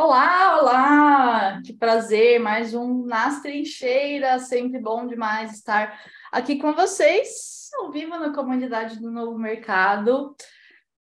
[0.00, 1.60] Olá, olá!
[1.60, 8.16] Que prazer, mais um Nas Trincheiras, sempre bom demais estar aqui com vocês, ao vivo
[8.16, 10.36] na comunidade do Novo Mercado,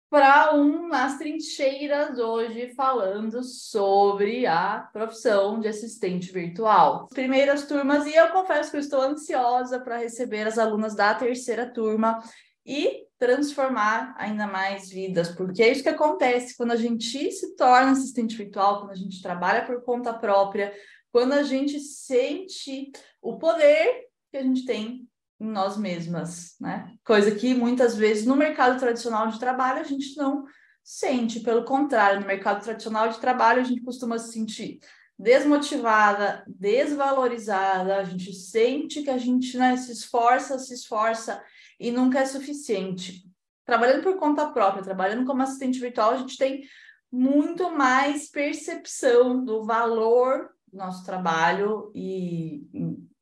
[0.09, 7.07] para um Nas Trincheiras hoje falando sobre a profissão de assistente virtual.
[7.07, 11.69] Primeiras turmas, e eu confesso que eu estou ansiosa para receber as alunas da terceira
[11.69, 12.23] turma
[12.65, 17.91] e transformar ainda mais vidas, porque é isso que acontece quando a gente se torna
[17.91, 20.73] assistente virtual, quando a gente trabalha por conta própria,
[21.11, 22.91] quando a gente sente
[23.21, 25.07] o poder que a gente tem
[25.39, 26.93] em nós mesmas, né?
[27.03, 30.45] Coisa que muitas vezes no mercado tradicional de trabalho a gente não
[30.83, 34.79] sente, pelo contrário, no mercado tradicional de trabalho a gente costuma se sentir
[35.19, 41.41] desmotivada, desvalorizada, a gente sente que a gente né, se esforça, se esforça
[41.79, 43.23] e nunca é suficiente.
[43.65, 46.63] Trabalhando por conta própria, trabalhando como assistente virtual, a gente tem
[47.11, 52.65] muito mais percepção do valor do nosso trabalho e,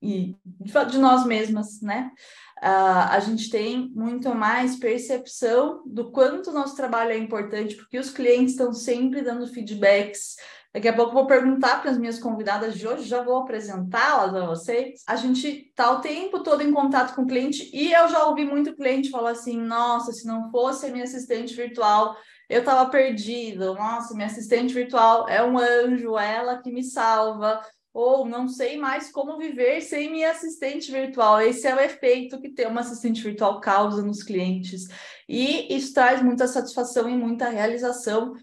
[0.02, 0.36] e
[0.88, 2.12] de nós mesmas, né?
[2.58, 8.00] Uh, a gente tem muito mais percepção do quanto o nosso trabalho é importante, porque
[8.00, 10.36] os clientes estão sempre dando feedbacks
[10.76, 14.46] Daqui a pouco vou perguntar para as minhas convidadas de hoje, já vou apresentá-las a
[14.46, 15.04] vocês.
[15.08, 18.44] A gente está o tempo todo em contato com o cliente e eu já ouvi
[18.44, 22.14] muito cliente falar assim: nossa, se não fosse a minha assistente virtual,
[22.50, 23.74] eu estava perdido.
[23.74, 27.62] Nossa, minha assistente virtual é um anjo, é ela que me salva.
[27.94, 31.40] Ou não sei mais como viver sem minha assistente virtual.
[31.40, 34.90] Esse é o efeito que ter uma assistente virtual causa nos clientes.
[35.30, 38.34] E isso traz muita satisfação e muita realização,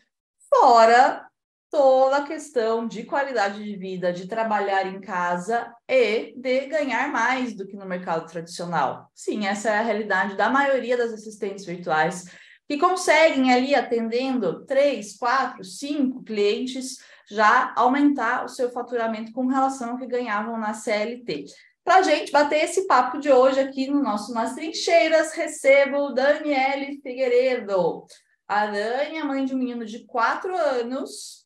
[0.49, 1.31] fora
[1.73, 7.57] toda a questão de qualidade de vida, de trabalhar em casa e de ganhar mais
[7.57, 9.11] do que no mercado tradicional.
[9.15, 12.27] Sim, essa é a realidade da maioria das assistentes virtuais
[12.69, 16.99] que conseguem ali atendendo três, quatro, cinco clientes
[17.31, 21.47] já aumentar o seu faturamento com relação ao que ganhavam na CLT.
[21.83, 27.01] Para a gente bater esse papo de hoje aqui no nosso Nas Trincheiras, recebo Daniele
[27.03, 28.05] Figueiredo.
[28.47, 31.42] A Dani é mãe de um menino de quatro anos,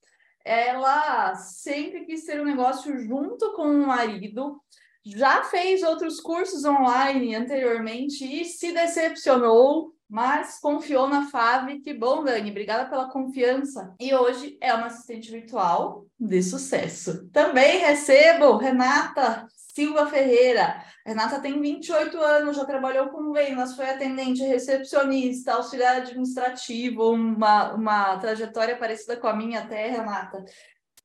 [0.47, 4.63] ela sempre quis ter um negócio junto com o marido,
[5.05, 11.81] já fez outros cursos online anteriormente e se decepcionou, mas confiou na Fave.
[11.81, 13.93] Que bom, Dani, obrigada pela confiança.
[14.01, 17.29] E hoje é uma assistente virtual de sucesso.
[17.31, 20.83] Também recebo Renata Silva Ferreira.
[21.05, 28.17] Renata tem 28 anos, já trabalhou com vendas, foi atendente, recepcionista, auxiliar administrativo, uma, uma
[28.17, 30.43] trajetória parecida com a minha até, Renata.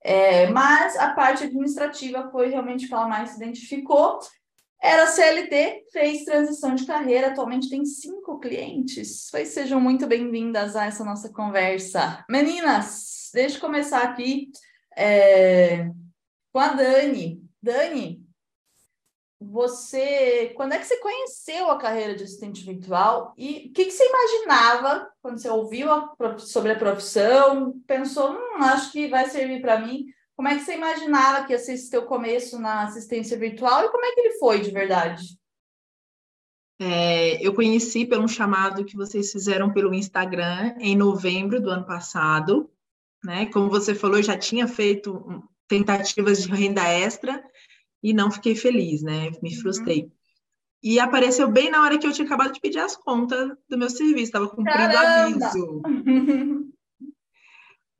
[0.01, 4.19] É, mas a parte administrativa foi realmente que ela mais se identificou.
[4.81, 9.27] Era CLT, fez transição de carreira, atualmente tem cinco clientes.
[9.29, 12.23] Pois sejam muito bem-vindas a essa nossa conversa.
[12.29, 14.49] Meninas, deixa eu começar aqui
[14.97, 15.89] é,
[16.53, 17.43] com a Dani.
[17.61, 18.20] Dani,
[19.41, 23.91] você, quando é que você conheceu a carreira de assistente virtual e o que, que
[23.91, 29.59] você imaginava quando você ouviu a, sobre a profissão, pensou, hum, acho que vai servir
[29.59, 30.06] para mim.
[30.35, 33.90] Como é que você imaginava que ia ser esse teu começo na assistência virtual e
[33.90, 35.24] como é que ele foi de verdade?
[36.79, 42.69] É, eu conheci pelo chamado que vocês fizeram pelo Instagram em novembro do ano passado.
[43.23, 43.47] Né?
[43.47, 47.44] Como você falou, eu já tinha feito tentativas de renda extra
[48.01, 49.29] e não fiquei feliz, né?
[49.41, 49.62] Me uhum.
[49.62, 50.03] frustrei.
[50.03, 50.12] Uhum.
[50.84, 53.89] E apareceu bem na hora que eu tinha acabado de pedir as contas do meu
[53.89, 55.45] serviço, estava cumprindo Caramba!
[55.45, 55.81] aviso.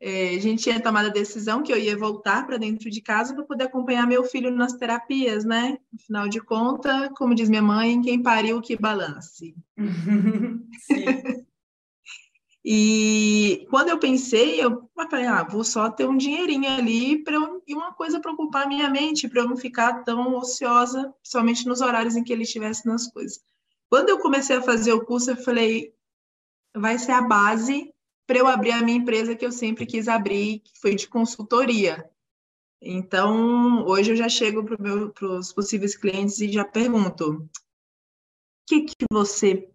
[0.02, 3.36] é, a gente tinha tomado a decisão que eu ia voltar para dentro de casa
[3.36, 5.78] para poder acompanhar meu filho nas terapias, né?
[5.94, 9.56] Afinal de contas, como diz minha mãe, quem pariu que balance.
[10.82, 11.46] Sim.
[12.64, 17.36] E quando eu pensei, eu falei, ah, vou só ter um dinheirinho ali para
[17.68, 21.82] e uma coisa para ocupar minha mente, para eu não ficar tão ociosa, principalmente nos
[21.82, 23.44] horários em que ele estivesse nas coisas.
[23.90, 25.94] Quando eu comecei a fazer o curso, eu falei,
[26.76, 27.92] vai ser a base
[28.28, 32.10] para eu abrir a minha empresa que eu sempre quis abrir, que foi de consultoria.
[32.82, 37.50] Então, hoje eu já chego para os possíveis clientes e já pergunto: o
[38.68, 39.70] que, que você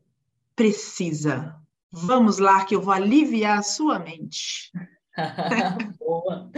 [0.55, 1.55] precisa?
[1.93, 4.71] Vamos lá, que eu vou aliviar a sua mente.
[5.99, 6.51] Boa.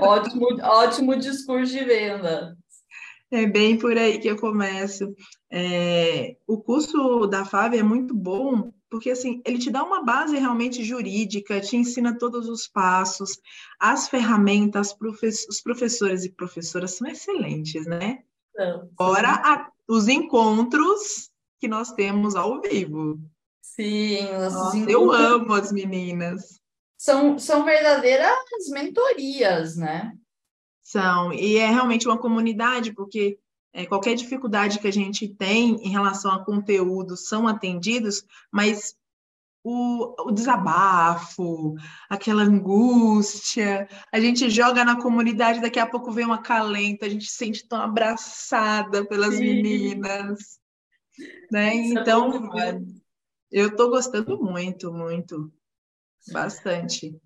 [0.00, 2.56] Ótimo, ótimo discurso de venda.
[3.30, 5.14] É bem por aí que eu começo.
[5.50, 10.38] É, o curso da FAV é muito bom, porque assim, ele te dá uma base
[10.38, 13.38] realmente jurídica, te ensina todos os passos,
[13.80, 14.96] as ferramentas,
[15.48, 18.20] os professores e professoras são excelentes, né?
[18.96, 21.30] Fora os encontros
[21.60, 23.20] que nós temos ao vivo.
[23.74, 26.60] Sim, Nossa, eu amo as meninas.
[26.96, 28.32] são, são verdadeiras
[28.70, 30.16] mentorias, né?
[30.82, 33.38] São, e é realmente uma comunidade, porque
[33.72, 38.96] é, qualquer dificuldade que a gente tem em relação a conteúdo são atendidos, mas
[39.62, 41.74] o, o, desabafo,
[42.08, 47.26] aquela angústia, a gente joga na comunidade, daqui a pouco vem uma calenta, a gente
[47.26, 49.42] se sente tão abraçada pelas Sim.
[49.42, 50.60] meninas.
[51.50, 51.74] Né?
[51.74, 52.80] Isso é então, é
[53.50, 55.52] eu estou gostando muito, muito,
[56.32, 57.18] bastante.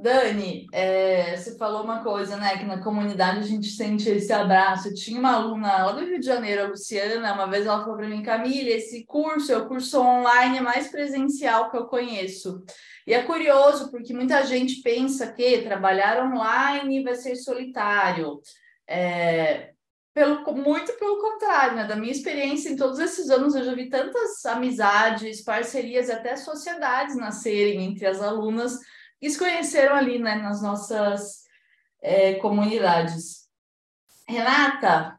[0.00, 2.56] Dani, é, você falou uma coisa, né?
[2.56, 4.88] Que na comunidade a gente sente esse abraço.
[4.88, 7.96] Eu tinha uma aluna lá do Rio de Janeiro, a Luciana, uma vez ela falou
[7.96, 12.62] para mim, Camila, esse curso é o curso online mais presencial que eu conheço.
[13.06, 18.40] E é curioso, porque muita gente pensa que trabalhar online vai ser solitário.
[18.88, 19.72] É,
[20.18, 21.86] pelo, muito pelo contrário, né?
[21.86, 27.14] Da minha experiência em todos esses anos, eu já vi tantas amizades, parcerias, até sociedades
[27.14, 28.80] nascerem entre as alunas
[29.20, 31.44] que se conheceram ali, né, nas nossas
[32.02, 33.48] é, comunidades.
[34.26, 35.16] Renata,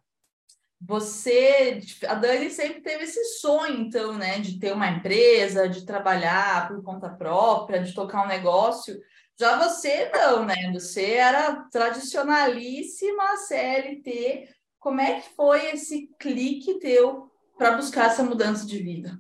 [0.82, 6.68] você, a Dani sempre teve esse sonho, então, né, de ter uma empresa, de trabalhar
[6.68, 9.00] por conta própria, de tocar um negócio.
[9.40, 10.72] Já você não, né?
[10.74, 14.59] Você era tradicionalíssima CLT.
[14.80, 19.20] Como é que foi esse clique teu para buscar essa mudança de vida?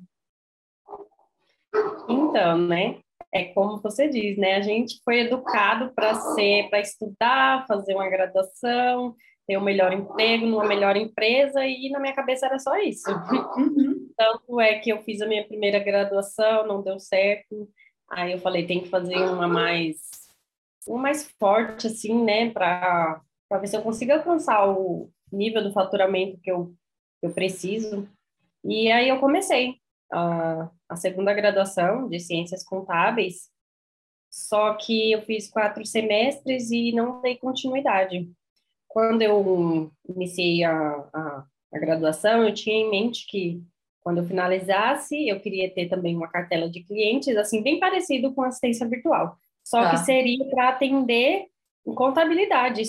[2.07, 3.01] Então, né?
[3.31, 4.55] é como você diz, né?
[4.55, 9.15] A gente foi educado para ser, para estudar, fazer uma graduação,
[9.47, 13.09] ter um melhor emprego numa melhor empresa e na minha cabeça era só isso.
[13.57, 14.09] Uhum.
[14.17, 17.69] Tanto é que eu fiz a minha primeira graduação, não deu certo.
[18.09, 19.97] Aí eu falei, tem que fazer uma mais
[20.87, 25.73] uma mais forte assim, né, para para ver se eu consigo alcançar o nível do
[25.73, 26.73] faturamento que eu
[27.21, 28.07] eu preciso.
[28.63, 29.75] E aí eu comecei
[30.11, 33.49] a a segunda graduação de ciências contábeis,
[34.29, 38.27] só que eu fiz quatro semestres e não dei continuidade.
[38.87, 40.73] Quando eu iniciei a,
[41.13, 43.61] a, a graduação, eu tinha em mente que
[44.01, 48.41] quando eu finalizasse, eu queria ter também uma cartela de clientes, assim, bem parecido com
[48.41, 49.37] assistência virtual.
[49.63, 49.91] Só tá.
[49.91, 51.45] que seria para atender
[51.89, 52.83] em contabilidade,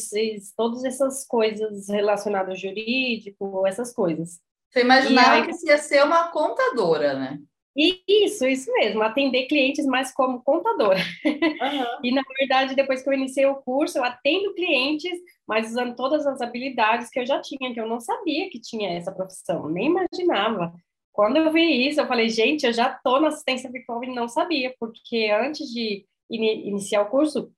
[0.57, 4.39] todas essas coisas relacionadas ao jurídico, essas coisas.
[4.71, 7.39] Você imaginava aí, que você ia ser uma contadora, né?
[7.77, 10.99] Isso, isso mesmo, atender clientes mais como contadora.
[11.25, 12.01] Uhum.
[12.03, 16.27] e na verdade, depois que eu iniciei o curso, eu atendo clientes, mas usando todas
[16.27, 19.87] as habilidades que eu já tinha, que eu não sabia que tinha essa profissão, nem
[19.87, 20.75] imaginava.
[21.13, 24.29] Quando eu vi isso, eu falei, gente, eu já estou na assistência virtual e não
[24.29, 27.53] sabia, porque antes de in iniciar o curso,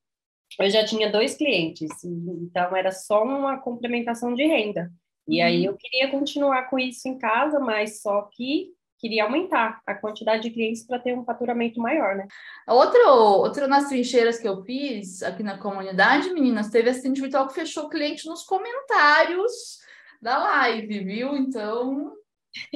[0.58, 4.90] eu já tinha dois clientes, então era só uma complementação de renda.
[5.26, 5.72] E aí uhum.
[5.72, 10.50] eu queria continuar com isso em casa, mas só que queria aumentar a quantidade de
[10.50, 12.26] clientes para ter um faturamento maior, né?
[12.68, 17.54] Outro, outro nas trincheiras que eu fiz aqui na comunidade, meninas, teve assistente virtual que
[17.54, 19.80] fechou cliente nos comentários
[20.20, 21.36] da live, viu?
[21.36, 22.12] Então,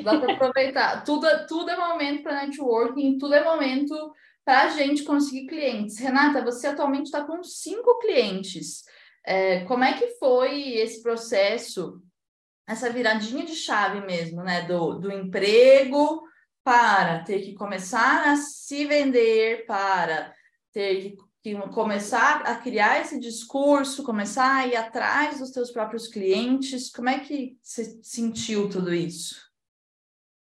[0.02, 1.04] dá para aproveitar.
[1.04, 4.12] tudo, tudo é momento para networking, tudo é momento
[4.46, 5.98] para a gente conseguir clientes.
[5.98, 8.84] Renata, você atualmente está com cinco clientes.
[9.24, 12.00] É, como é que foi esse processo
[12.66, 14.62] essa viradinha de chave mesmo, né?
[14.62, 16.22] Do, do emprego
[16.64, 20.34] para ter que começar a se vender, para
[20.72, 26.90] ter que, começar a criar esse discurso, começar a ir atrás dos seus próprios clientes.
[26.90, 29.45] Como é que você sentiu tudo isso?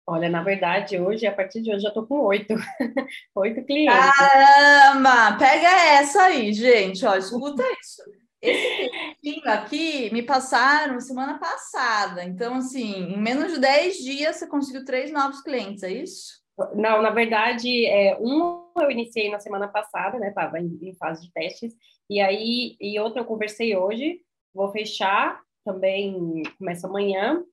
[0.07, 2.53] Olha, na verdade, hoje, a partir de hoje, já estou com oito.
[3.35, 3.95] oito clientes.
[4.17, 5.37] Caramba!
[5.37, 7.03] Pega essa aí, gente.
[7.05, 8.03] Ó, escuta isso.
[8.41, 12.23] Esse aqui me passaram semana passada.
[12.23, 16.43] Então, assim, em menos de 10 dias você conseguiu três novos clientes, é isso?
[16.75, 20.29] Não, na verdade, é, um eu iniciei na semana passada, né?
[20.29, 21.73] Estava em, em, fase de testes.
[22.09, 24.21] E aí, e outro eu conversei hoje.
[24.53, 27.43] Vou fechar também, começa amanhã.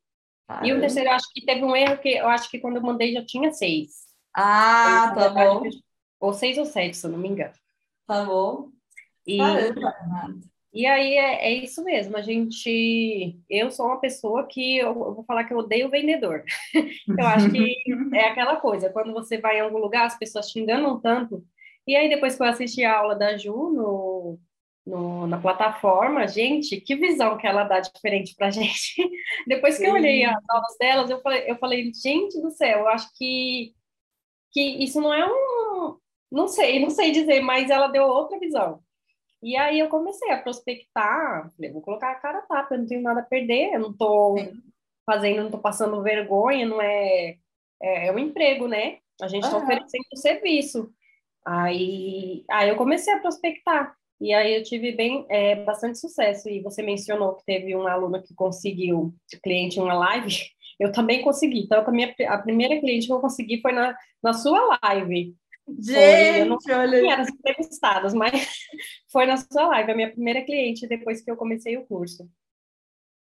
[0.49, 2.77] Ah, e o terceiro, eu acho que teve um erro que eu acho que quando
[2.77, 4.07] eu mandei já tinha seis.
[4.35, 5.63] Ah, tá bom.
[6.21, 7.55] Ou seis ou sete, se eu não me engano.
[8.07, 8.69] Tá bom.
[9.27, 9.95] E, Caramba.
[10.73, 13.39] E aí é, é, isso mesmo, a gente.
[13.49, 16.45] Eu sou uma pessoa que eu, eu vou falar que eu odeio vendedor.
[17.19, 17.77] eu acho que
[18.15, 21.45] é aquela coisa, quando você vai em algum lugar, as pessoas te enganam tanto.
[21.87, 24.39] E aí, depois que eu assisti a aula da Ju no,
[24.87, 28.95] no, na plataforma, gente, que visão que ela dá diferente pra gente.
[29.47, 29.89] depois que Sim.
[29.89, 33.75] eu olhei as aulas delas, eu falei, eu falei, gente do céu, eu acho que,
[34.51, 35.99] que isso não é um.
[36.31, 38.83] Não sei, não sei dizer, mas ela deu outra visão.
[39.43, 42.87] E aí eu comecei a prospectar, falei, vou colocar a cara a tapa, eu não
[42.87, 44.37] tenho nada a perder, eu não estou
[45.05, 47.37] fazendo, não tô passando vergonha, não é,
[47.83, 48.99] é, é um emprego, né?
[49.21, 49.65] A gente está uhum.
[49.65, 50.93] oferecendo um serviço.
[51.45, 53.97] Aí, aí eu comecei a prospectar.
[54.23, 56.49] E aí eu tive bem, é, bastante sucesso.
[56.49, 59.13] E você mencionou que teve um aluno que conseguiu
[59.43, 60.33] cliente em uma live.
[60.79, 61.61] Eu também consegui.
[61.61, 65.33] Então, a, minha, a primeira cliente que eu consegui foi na, na sua live.
[65.79, 67.21] Gente, foi, não olha.
[67.21, 68.33] as entrevistadas, mas
[69.13, 72.29] foi na sua live, a minha primeira cliente depois que eu comecei o curso.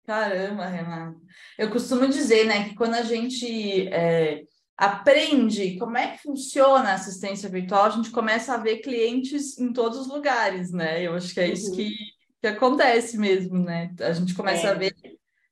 [0.05, 1.20] Caramba, Renata.
[1.55, 4.43] Eu costumo dizer, né, que quando a gente é,
[4.78, 9.72] aprende como é que funciona a assistência virtual, a gente começa a ver clientes em
[9.72, 11.04] todos os lugares, né?
[11.04, 11.75] Eu acho que é isso uhum.
[11.75, 11.96] que,
[12.42, 13.94] que acontece mesmo, né?
[14.00, 14.72] A gente começa é.
[14.72, 14.96] a ver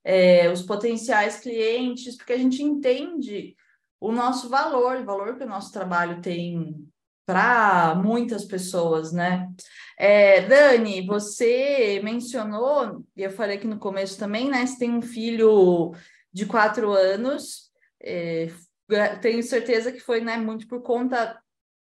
[0.04, 3.56] é, os potenciais clientes, porque a gente entende
[4.00, 6.76] o nosso valor, o valor que o nosso trabalho tem
[7.26, 9.48] para muitas pessoas, né?
[9.96, 14.66] É, Dani, você mencionou, e eu falei aqui no começo também, né?
[14.66, 15.94] Você tem um filho
[16.34, 17.70] de quatro anos,
[18.02, 18.48] é,
[19.22, 21.40] tenho certeza que foi né, muito por conta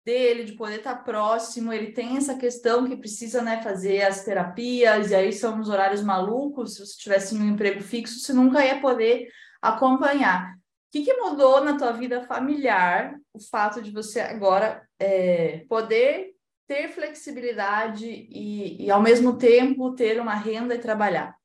[0.06, 5.12] dele, de poder estar próximo, ele tem essa questão que precisa né, fazer as terapias,
[5.12, 8.82] e aí são os horários malucos, se você tivesse um emprego fixo, você nunca ia
[8.82, 9.30] poder
[9.62, 10.54] acompanhar.
[10.56, 10.58] O
[10.92, 16.34] que, que mudou na tua vida familiar o fato de você agora é, poder
[16.68, 21.36] ter flexibilidade e, e, ao mesmo tempo, ter uma renda e trabalhar?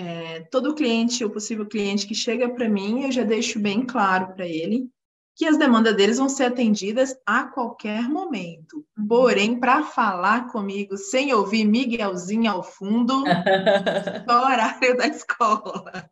[0.00, 4.32] É, todo cliente, o possível cliente que chega para mim, eu já deixo bem claro
[4.32, 4.88] para ele
[5.36, 8.82] que as demandas deles vão ser atendidas a qualquer momento.
[9.06, 13.24] Porém, para falar comigo sem ouvir Miguelzinho ao fundo,
[14.26, 16.10] o horário da escola.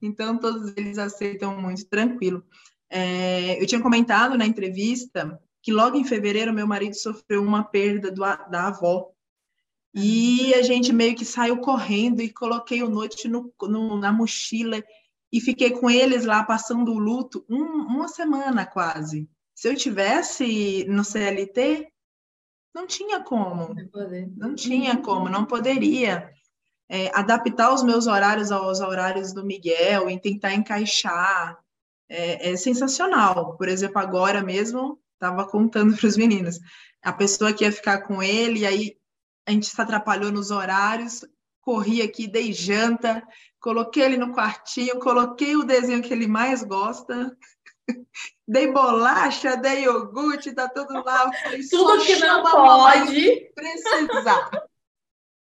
[0.00, 2.44] Então, todos eles aceitam muito tranquilo.
[2.90, 8.10] É, eu tinha comentado na entrevista que logo em fevereiro meu marido sofreu uma perda
[8.10, 9.11] do, da avó.
[9.94, 14.82] E a gente meio que saiu correndo e coloquei o noite no, no, na mochila
[15.30, 19.28] e fiquei com eles lá passando o luto um, uma semana quase.
[19.54, 21.88] Se eu tivesse no CLT,
[22.74, 23.74] não tinha como.
[24.36, 26.32] Não tinha como, não poderia.
[26.88, 31.58] É, adaptar os meus horários aos horários do Miguel e tentar encaixar
[32.08, 33.56] é, é sensacional.
[33.56, 36.58] Por exemplo, agora mesmo, estava contando para os meninos,
[37.02, 38.96] a pessoa que ia ficar com ele, aí
[39.46, 41.24] a gente se atrapalhou nos horários,
[41.60, 43.22] corri aqui, dei janta,
[43.60, 47.36] coloquei ele no quartinho, coloquei o desenho que ele mais gosta,
[48.46, 51.32] dei bolacha, dei iogurte, tá tudo lá.
[51.32, 54.50] Falei, tudo que não pode precisar.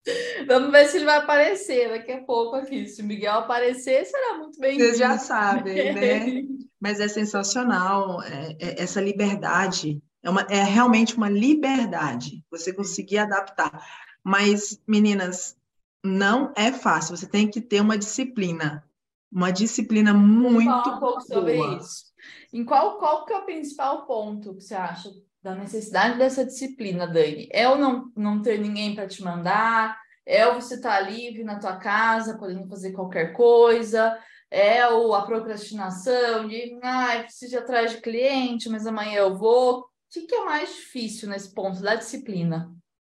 [0.48, 2.86] Vamos ver se ele vai aparecer daqui a pouco aqui.
[2.86, 4.76] Se o Miguel aparecer, será muito bem.
[4.76, 6.42] Vocês já sabem, né?
[6.80, 10.02] Mas é sensacional é, é, essa liberdade.
[10.22, 13.84] É, uma, é realmente uma liberdade você conseguir adaptar.
[14.22, 15.56] Mas, meninas,
[16.04, 17.16] não é fácil.
[17.16, 18.84] Você tem que ter uma disciplina.
[19.30, 21.20] Uma disciplina muito Fala um pouco boa.
[21.22, 22.12] sobre isso.
[22.52, 25.10] Em qual, qual que é o principal ponto que você acha
[25.42, 27.48] da necessidade dessa disciplina, Dani?
[27.50, 29.98] É ou não, não ter ninguém para te mandar?
[30.24, 34.16] É ou você estar tá livre na tua casa, podendo fazer qualquer coisa?
[34.50, 39.86] É ou a procrastinação de, ah, preciso ir atrás de cliente, mas amanhã eu vou.
[40.12, 42.70] O que, que é mais difícil nesse ponto da disciplina?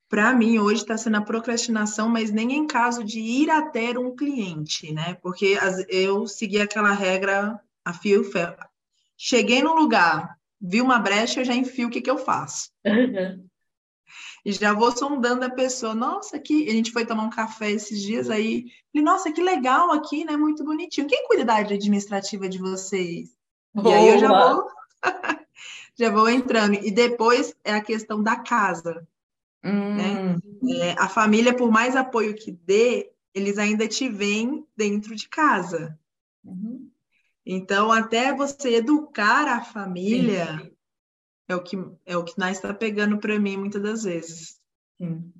[0.07, 4.15] Para mim, hoje está sendo a procrastinação, mas nem em caso de ir até um
[4.15, 5.15] cliente, né?
[5.15, 5.57] Porque
[5.89, 8.57] eu segui aquela regra a fio e ferro.
[9.17, 12.69] Cheguei no lugar, vi uma brecha, eu já enfio o que, que eu faço.
[12.85, 13.43] Uhum.
[14.45, 15.95] E já vou sondando a pessoa.
[15.95, 18.65] Nossa, aqui, a gente foi tomar um café esses dias aí.
[18.91, 20.37] Falei, nossa, que legal aqui, né?
[20.37, 21.07] Muito bonitinho.
[21.07, 23.29] Quem cuida da área administrativa de vocês?
[23.73, 23.89] Boa.
[23.89, 24.67] E aí eu já vou,
[25.97, 26.75] já vou entrando.
[26.75, 29.07] E depois é a questão da casa.
[29.63, 29.95] Hum.
[29.95, 30.37] Né?
[30.81, 35.97] É, a família, por mais apoio que dê, eles ainda te veem dentro de casa.
[36.43, 36.89] Uhum.
[37.45, 40.71] Então, até você educar a família Sim.
[41.49, 44.59] é o que é o que nós está pegando para mim muitas das vezes.
[44.97, 45.33] Sim.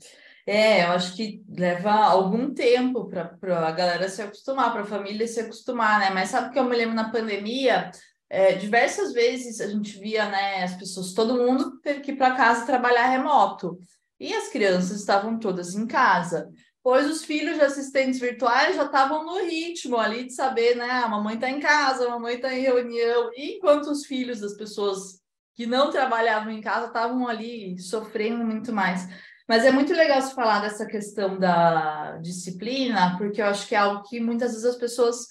[0.46, 5.26] É, eu acho que leva algum tempo para a galera se acostumar, para a família
[5.26, 6.10] se acostumar, né?
[6.10, 7.90] Mas sabe que eu me lembro na pandemia,
[8.34, 12.36] é, diversas vezes a gente via, né, as pessoas, todo mundo teve que ir para
[12.36, 13.78] casa trabalhar remoto.
[14.20, 16.50] E as crianças estavam todas em casa
[16.84, 20.90] pois os filhos de assistentes virtuais já estavam no ritmo ali de saber, né?
[20.90, 25.22] A mamãe está em casa, a mamãe está em reunião, enquanto os filhos das pessoas
[25.56, 29.08] que não trabalhavam em casa estavam ali sofrendo muito mais.
[29.48, 33.78] Mas é muito legal se falar dessa questão da disciplina, porque eu acho que é
[33.78, 35.28] algo que muitas vezes as pessoas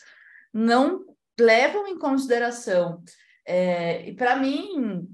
[0.52, 1.04] não
[1.38, 3.02] levam em consideração.
[3.46, 5.08] É, e para mim,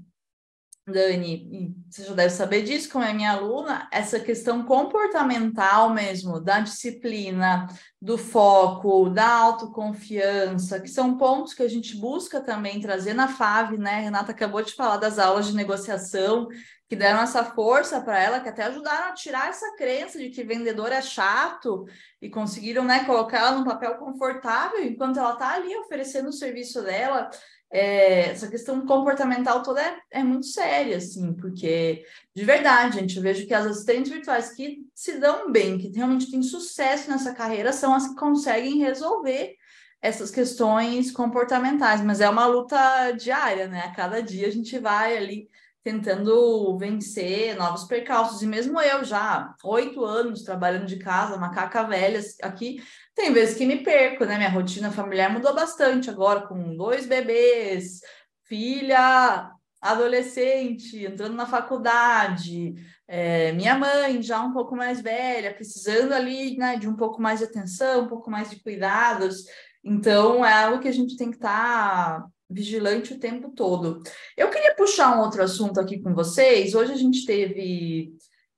[0.91, 6.59] Dani, você já deve saber disso, como é minha aluna, essa questão comportamental mesmo, da
[6.59, 7.67] disciplina,
[8.01, 13.77] do foco, da autoconfiança, que são pontos que a gente busca também trazer na FAV,
[13.77, 14.01] né?
[14.01, 16.47] Renata acabou de falar das aulas de negociação,
[16.89, 20.43] que deram essa força para ela, que até ajudaram a tirar essa crença de que
[20.43, 21.85] vendedor é chato
[22.19, 26.81] e conseguiram, né, colocar ela num papel confortável enquanto ela está ali oferecendo o serviço
[26.81, 27.29] dela
[27.71, 32.03] é, essa questão comportamental toda é, é, muito séria, assim, porque
[32.35, 36.31] de verdade, gente, eu vejo que as assistentes virtuais que se dão bem, que realmente
[36.31, 39.55] têm sucesso nessa carreira, são as que conseguem resolver
[40.01, 43.81] essas questões comportamentais, mas é uma luta diária, né?
[43.81, 45.49] A cada dia a gente vai ali
[45.83, 48.41] tentando vencer novos percalços.
[48.41, 52.81] E mesmo eu já, oito anos trabalhando de casa, macaca velha aqui,
[53.19, 54.37] tem vezes que me perco, né?
[54.37, 57.99] Minha rotina familiar mudou bastante agora, com dois bebês,
[58.45, 62.75] filha adolescente, entrando na faculdade,
[63.07, 67.39] é, minha mãe já um pouco mais velha, precisando ali né, de um pouco mais
[67.39, 69.43] de atenção, um pouco mais de cuidados.
[69.83, 74.01] Então, é algo que a gente tem que estar tá vigilante o tempo todo.
[74.35, 76.73] Eu queria puxar um outro assunto aqui com vocês.
[76.73, 78.13] Hoje a gente teve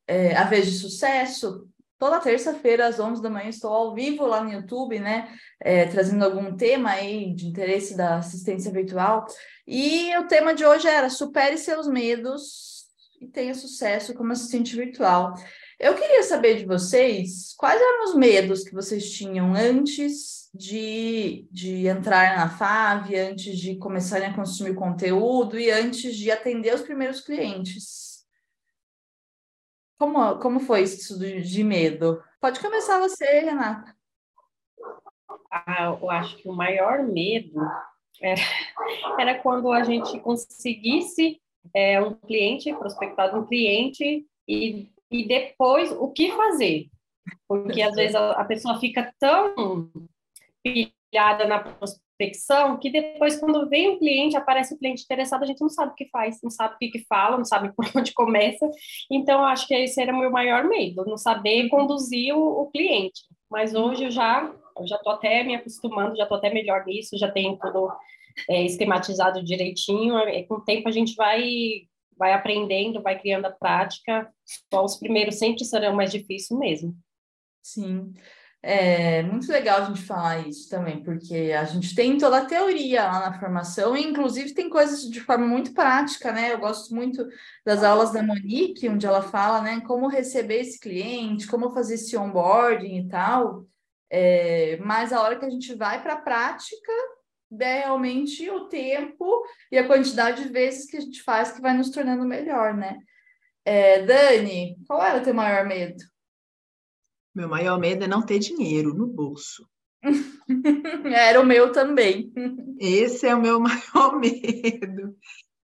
[0.08, 1.68] é, a vez de sucesso.
[2.02, 5.32] Toda terça-feira, às 11 da manhã, estou ao vivo lá no YouTube, né?
[5.60, 9.24] É, trazendo algum tema aí de interesse da assistência virtual.
[9.68, 12.88] E o tema de hoje era supere seus medos
[13.22, 15.36] e tenha sucesso como assistente virtual.
[15.80, 21.86] Eu queria saber de vocês quais eram os medos que vocês tinham antes de, de
[21.86, 27.22] entrar na FAV, antes de começarem a consumir conteúdo e antes de atender os primeiros
[27.22, 28.11] clientes.
[30.02, 32.24] Como, como foi isso de, medo?
[32.42, 33.96] Pode começar você, Renata.
[35.52, 37.62] Ah, eu acho que o maior medo
[38.20, 38.42] era,
[39.22, 41.40] era quando a gente conseguisse
[41.72, 46.88] é, um cliente, prospectar um cliente e, e depois o que fazer.
[47.48, 49.88] Porque às vezes a, a pessoa fica tão
[50.64, 51.60] pilhada na
[52.22, 55.70] prospecção que depois, quando vem um cliente, aparece o um cliente interessado, a gente não
[55.70, 58.70] sabe o que faz, não sabe o que, que fala, não sabe por onde começa.
[59.10, 63.22] Então, acho que esse era o meu maior medo, não saber conduzir o, o cliente.
[63.50, 64.54] Mas hoje eu já
[64.86, 67.92] já estou até me acostumando, já estou até melhor nisso, já tenho tudo
[68.50, 70.18] é, esquematizado direitinho.
[70.30, 71.82] E com o tempo a gente vai
[72.18, 74.32] vai aprendendo, vai criando a prática.
[74.72, 76.96] Só os primeiros sempre serão mais difíceis mesmo.
[77.62, 78.14] Sim.
[78.64, 83.06] É muito legal a gente falar isso também, porque a gente tem toda a teoria
[83.06, 86.54] lá na formação, e inclusive tem coisas de forma muito prática, né?
[86.54, 87.28] Eu gosto muito
[87.66, 92.16] das aulas da Monique, onde ela fala, né, como receber esse cliente, como fazer esse
[92.16, 93.66] onboarding e tal.
[94.12, 96.92] É, mas a hora que a gente vai para a prática,
[97.60, 101.74] é realmente o tempo e a quantidade de vezes que a gente faz que vai
[101.74, 103.00] nos tornando melhor, né?
[103.66, 106.11] É, Dani, qual era o teu maior medo?
[107.34, 109.68] Meu maior medo é não ter dinheiro no bolso.
[111.06, 112.32] Era o meu também.
[112.80, 115.16] Esse é o meu maior medo.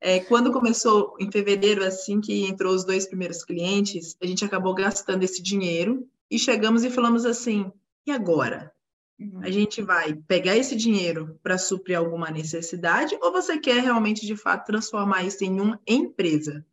[0.01, 4.75] É, quando começou em fevereiro, assim que entrou os dois primeiros clientes, a gente acabou
[4.75, 7.73] gastando esse dinheiro e chegamos e falamos assim:
[8.07, 8.73] e agora?
[9.19, 9.41] Uhum.
[9.43, 14.37] A gente vai pegar esse dinheiro para suprir alguma necessidade ou você quer realmente, de
[14.37, 16.65] fato, transformar isso em uma empresa?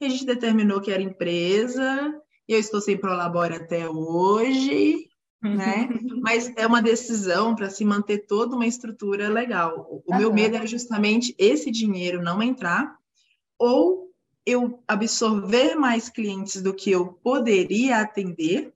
[0.00, 2.20] E a gente determinou que era empresa
[2.52, 5.08] eu estou sem Prolabore até hoje,
[5.42, 5.88] né?
[6.22, 10.02] Mas é uma decisão para se manter toda uma estrutura legal.
[10.06, 12.96] O meu medo era justamente esse dinheiro não entrar,
[13.58, 14.10] ou
[14.44, 18.72] eu absorver mais clientes do que eu poderia atender,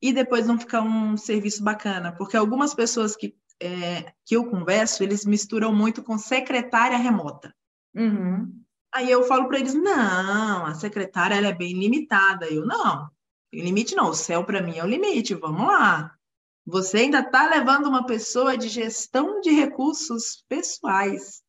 [0.00, 5.04] e depois não ficar um serviço bacana, porque algumas pessoas que, é, que eu converso,
[5.04, 7.54] eles misturam muito com secretária remota.
[7.94, 8.61] Uhum.
[8.92, 12.46] Aí eu falo para eles: não, a secretária ela é bem limitada.
[12.46, 13.10] Eu não,
[13.52, 16.14] limite não, o céu para mim é o limite, vamos lá.
[16.64, 21.42] Você ainda está levando uma pessoa de gestão de recursos pessoais,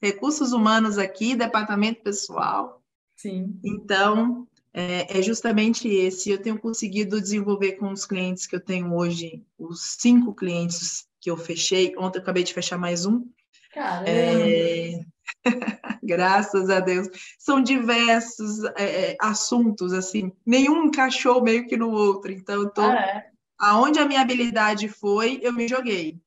[0.00, 2.82] recursos humanos aqui, departamento pessoal.
[3.14, 3.60] Sim.
[3.62, 6.30] Então, é, é, justamente esse.
[6.30, 11.30] Eu tenho conseguido desenvolver com os clientes que eu tenho hoje, os cinco clientes que
[11.30, 11.94] eu fechei.
[11.98, 13.28] Ontem eu acabei de fechar mais um.
[13.72, 14.08] Caramba!
[14.08, 15.04] É,
[16.02, 17.08] Graças a Deus.
[17.38, 22.32] São diversos é, é, assuntos, assim, nenhum encaixou meio que no outro.
[22.32, 23.26] Então, eu tô, ah, é?
[23.58, 26.20] aonde a minha habilidade foi, eu me joguei.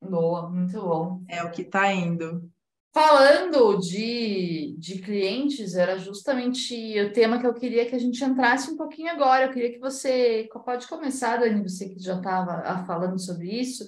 [0.00, 1.22] Boa, muito bom.
[1.28, 2.50] É o que está indo.
[2.92, 8.70] Falando de, de clientes, era justamente o tema que eu queria que a gente entrasse
[8.70, 9.46] um pouquinho agora.
[9.46, 10.46] Eu queria que você.
[10.62, 13.86] Pode começar, Dani, você que já estava falando sobre isso.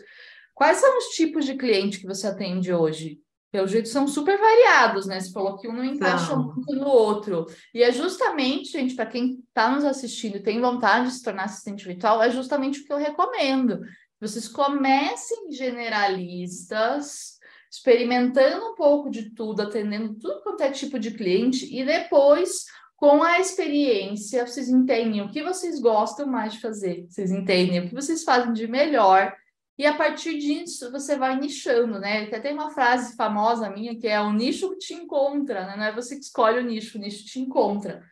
[0.54, 3.20] Quais são os tipos de cliente que você atende hoje?
[3.54, 5.20] Pelo jeito são super variados, né?
[5.20, 6.46] Você falou que um não encaixa não.
[6.46, 7.46] muito no outro.
[7.72, 11.44] E é justamente, gente, para quem está nos assistindo e tem vontade de se tornar
[11.44, 13.78] assistente virtual, é justamente o que eu recomendo.
[14.20, 17.38] Vocês comecem generalistas,
[17.70, 22.64] experimentando um pouco de tudo, atendendo tudo quanto é tipo de cliente, e depois,
[22.96, 27.88] com a experiência, vocês entendem o que vocês gostam mais de fazer, vocês entendem o
[27.88, 29.32] que vocês fazem de melhor,
[29.76, 32.24] e a partir disso você vai nichando, né?
[32.24, 35.76] Até tem uma frase famosa minha que é o nicho que te encontra, né?
[35.76, 38.02] Não é você que escolhe o nicho, o nicho te encontra.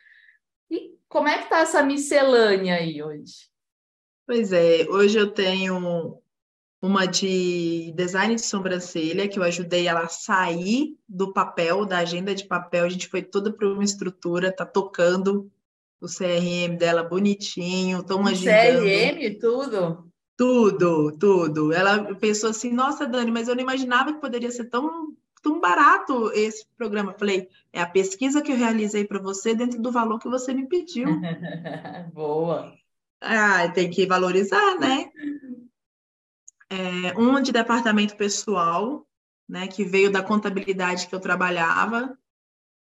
[0.69, 3.49] E como é que tá essa miscelânea aí hoje?
[4.27, 6.21] Pois é, hoje eu tenho
[6.81, 12.35] uma de design de sobrancelha, que eu ajudei ela a sair do papel, da agenda
[12.35, 12.83] de papel.
[12.83, 15.49] A gente foi toda para uma estrutura, tá tocando
[16.01, 18.81] o CRM dela bonitinho, estão agendando.
[18.81, 20.12] CRM, tudo?
[20.43, 21.71] Tudo, tudo.
[21.71, 26.33] Ela pensou assim, nossa, Dani, mas eu não imaginava que poderia ser tão, tão barato
[26.33, 27.15] esse programa.
[27.17, 30.67] Falei, é a pesquisa que eu realizei para você dentro do valor que você me
[30.67, 31.07] pediu.
[32.13, 32.73] Boa.
[33.21, 35.09] Ah, tem que valorizar, né?
[36.69, 39.07] é, uma de departamento pessoal,
[39.47, 42.17] né, que veio da contabilidade que eu trabalhava.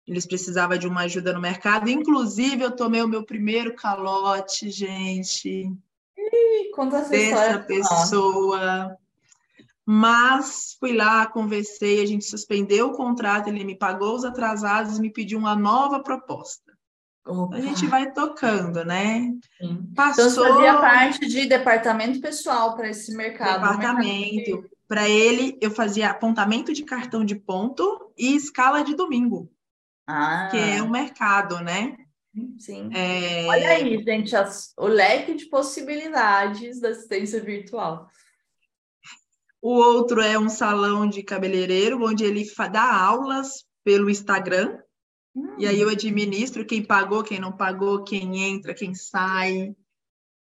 [0.07, 1.91] Eles precisavam de uma ajuda no mercado.
[1.91, 5.71] Inclusive, eu tomei o meu primeiro calote, gente.
[6.41, 8.97] Ih, conta essa dessa pessoa.
[9.85, 15.01] Mas fui lá, conversei, a gente suspendeu o contrato, ele me pagou os atrasados e
[15.01, 16.71] me pediu uma nova proposta.
[17.25, 17.55] Opa.
[17.55, 19.31] A gente vai tocando, né?
[19.95, 20.23] Passou...
[20.23, 23.61] Então, você fazia parte de departamento pessoal para esse mercado.
[23.61, 24.69] Departamento.
[24.87, 29.49] Para ele, eu fazia apontamento de cartão de ponto e escala de domingo.
[30.07, 30.49] Ah.
[30.51, 31.95] Que é o mercado, né?
[32.57, 32.89] Sim.
[32.93, 33.45] É...
[33.47, 38.07] Olha aí, gente, as, o leque de possibilidades da assistência virtual.
[39.61, 44.79] O outro é um salão de cabeleireiro, onde ele dá aulas pelo Instagram,
[45.35, 45.55] Hum.
[45.57, 49.75] E aí eu administro quem pagou, quem não pagou, quem entra, quem sai.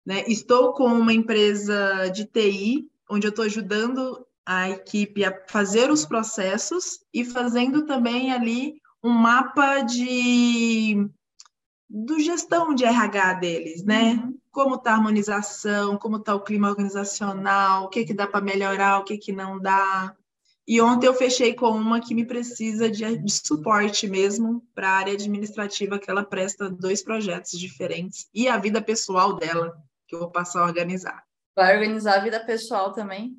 [0.05, 0.23] Né?
[0.27, 6.05] Estou com uma empresa de TI, onde eu estou ajudando a equipe a fazer os
[6.05, 11.09] processos e fazendo também ali um mapa de
[11.89, 14.13] do gestão de RH deles, né?
[14.13, 14.37] Uhum.
[14.51, 18.99] Como está a harmonização, como está o clima organizacional, o que, que dá para melhorar,
[18.99, 20.15] o que, que não dá.
[20.67, 24.97] E ontem eu fechei com uma que me precisa de, de suporte mesmo para a
[24.97, 29.73] área administrativa, que ela presta dois projetos diferentes e a vida pessoal dela,
[30.05, 31.23] que eu vou passar a organizar.
[31.55, 33.37] Vai organizar a vida pessoal também?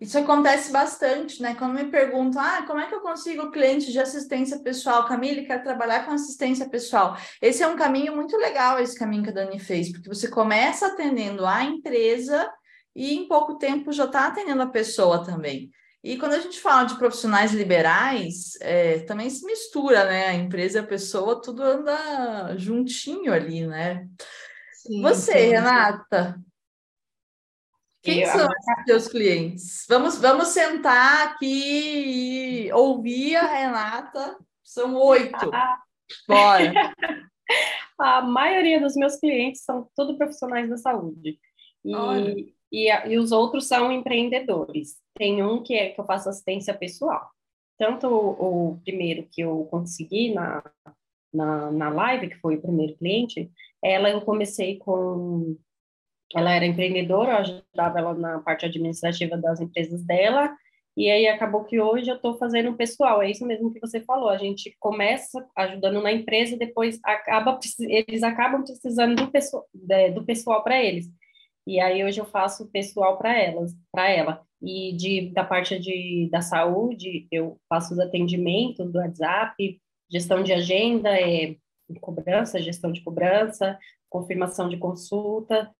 [0.00, 1.54] Isso acontece bastante, né?
[1.54, 5.06] Quando me perguntam, ah, como é que eu consigo cliente de assistência pessoal?
[5.06, 7.16] Camille, quer trabalhar com assistência pessoal.
[7.40, 10.86] Esse é um caminho muito legal, esse caminho que a Dani fez, porque você começa
[10.88, 12.50] atendendo a empresa
[12.94, 15.70] e em pouco tempo já está atendendo a pessoa também.
[16.02, 20.28] E quando a gente fala de profissionais liberais, é, também se mistura, né?
[20.28, 24.06] A empresa e a pessoa, tudo anda juntinho ali, né?
[24.72, 26.40] Sim, Você, sim, Renata,
[28.06, 29.84] quem eu, são os seus clientes?
[29.88, 34.38] Vamos, vamos sentar aqui e ouvir a Renata.
[34.62, 35.50] São oito.
[36.28, 36.72] Bora.
[37.98, 41.38] a maioria dos meus clientes são todos profissionais da saúde.
[41.84, 44.96] E, e, e, os outros são empreendedores.
[45.14, 47.28] Tem um que é que eu faço assistência pessoal.
[47.78, 50.62] Tanto o, o primeiro que eu consegui na,
[51.34, 53.50] na, na live, que foi o primeiro cliente,
[53.82, 55.56] ela eu comecei com.
[56.34, 60.54] Ela era empreendedora, eu ajudava ela na parte administrativa das empresas dela,
[60.96, 64.30] e aí acabou que hoje eu estou fazendo pessoal, é isso mesmo que você falou,
[64.30, 69.66] a gente começa ajudando na empresa, depois acaba, eles acabam precisando do pessoal,
[70.14, 71.06] do pessoal para eles.
[71.66, 74.42] E aí hoje eu faço pessoal para elas, para ela.
[74.62, 79.78] E de, da parte de, da saúde, eu faço os atendimentos do WhatsApp,
[80.10, 81.56] gestão de agenda, é,
[82.00, 85.70] cobrança, gestão de cobrança, confirmação de consulta,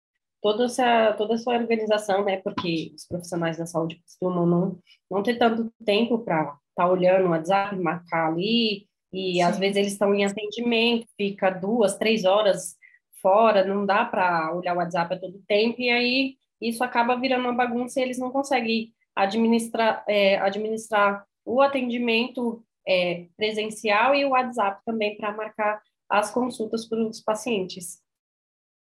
[0.47, 2.37] toda essa, toda essa organização, né?
[2.37, 4.79] Porque os profissionais da saúde costumam não,
[5.11, 9.43] não ter tanto tempo para estar tá olhando o WhatsApp, marcar ali, e Sim.
[9.43, 12.77] às vezes eles estão em atendimento, fica duas, três horas
[13.21, 17.43] fora, não dá para olhar o WhatsApp a todo tempo, e aí isso acaba virando
[17.43, 24.31] uma bagunça e eles não conseguem administrar, é, administrar o atendimento é, presencial e o
[24.31, 28.06] WhatsApp também para marcar as consultas para os pacientes.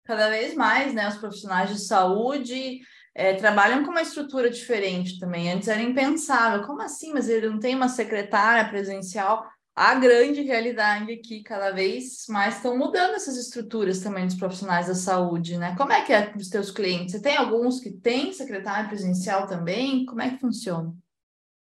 [0.08, 2.80] Cada vez mais, né, os profissionais de saúde
[3.14, 5.52] é, trabalham com uma estrutura diferente também.
[5.52, 6.66] Antes era impensável.
[6.66, 7.12] Como assim?
[7.12, 9.46] Mas ele não tem uma secretária presencial?
[9.76, 14.94] a grande realidade que cada vez mais estão mudando essas estruturas também dos profissionais da
[14.96, 15.76] saúde, né?
[15.76, 17.12] Como é que é com os teus clientes?
[17.12, 20.04] Você tem alguns que têm secretário presencial também?
[20.04, 20.92] Como é que funciona?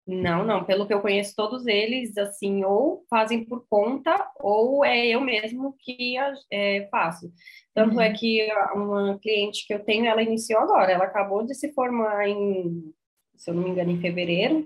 [0.07, 0.63] Não, não.
[0.63, 5.75] Pelo que eu conheço, todos eles, assim, ou fazem por conta, ou é eu mesmo
[5.79, 6.15] que
[6.49, 7.29] é, faço.
[7.73, 8.11] Tanto é uhum.
[8.11, 10.93] é que uma cliente que eu tenho, ela iniciou agora.
[10.93, 12.93] Ela acabou de se formar em,
[13.35, 14.65] se eu não me engano, em fevereiro.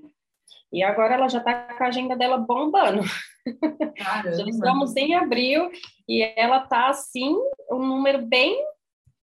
[0.71, 3.01] E agora ela já está com a agenda dela bombando.
[3.97, 5.71] Já estamos em abril
[6.07, 7.35] e ela está, assim,
[7.71, 8.55] um número bem,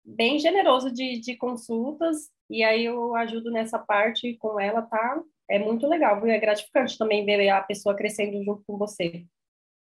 [0.05, 2.29] bem generoso de, de consultas.
[2.49, 6.29] E aí eu ajudo nessa parte com ela, tá é muito legal, viu?
[6.29, 9.25] É gratificante também ver a pessoa crescendo junto com você.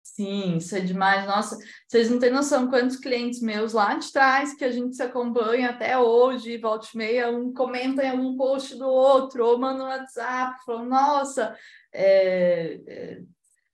[0.04, 1.26] Sim, isso é demais.
[1.26, 5.02] Nossa, vocês não têm noção quantos clientes meus lá de trás que a gente se
[5.02, 9.84] acompanha até hoje, volta e meia, um comenta em algum post do outro, ou manda
[9.84, 11.56] um WhatsApp, falando, nossa,
[11.94, 13.22] é, é,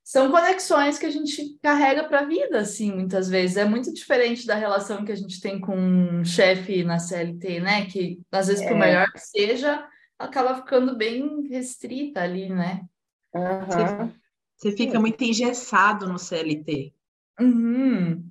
[0.03, 3.57] são conexões que a gente carrega para a vida, assim, muitas vezes.
[3.57, 7.85] É muito diferente da relação que a gente tem com um chefe na CLT, né?
[7.87, 8.79] Que às vezes, por é.
[8.79, 9.83] melhor que seja,
[10.19, 12.86] acaba ficando bem restrita ali, né?
[13.34, 13.65] Uhum.
[13.65, 14.13] Você,
[14.58, 16.93] você, fica muito engessado no CLT.
[17.39, 18.29] Uhum.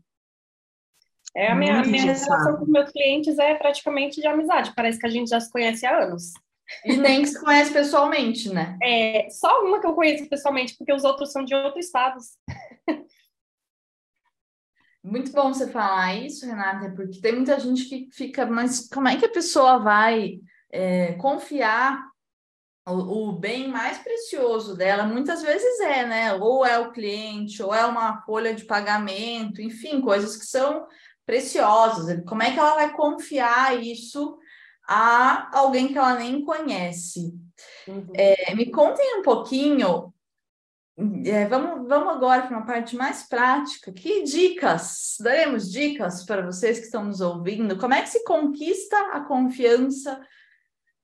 [1.35, 4.75] É, a minha, minha relação com meus clientes é praticamente de amizade.
[4.75, 6.33] Parece que a gente já se conhece há anos.
[6.85, 8.77] E nem se conhece pessoalmente, né?
[8.83, 12.37] É, só uma que eu conheço pessoalmente, porque os outros são de outros estados.
[15.03, 19.17] Muito bom você falar isso, Renata, porque tem muita gente que fica, mas como é
[19.17, 22.09] que a pessoa vai é, confiar
[22.87, 26.35] o, o, bem mais precioso dela, muitas vezes é, né?
[26.35, 30.87] Ou é o cliente, ou é uma folha de pagamento, enfim, coisas que são
[31.27, 32.23] preciosas.
[32.25, 34.39] Como é que ela vai confiar isso
[34.89, 37.35] a alguém que ela nem conhece?
[37.87, 38.13] Uhum.
[38.15, 40.13] É, me contem um pouquinho.
[41.27, 43.93] É, vamos, vamos agora para uma parte mais prática.
[43.93, 45.17] Que dicas?
[45.21, 47.79] Daremos dicas para vocês que estão nos ouvindo.
[47.79, 50.19] Como é que se conquista a confiança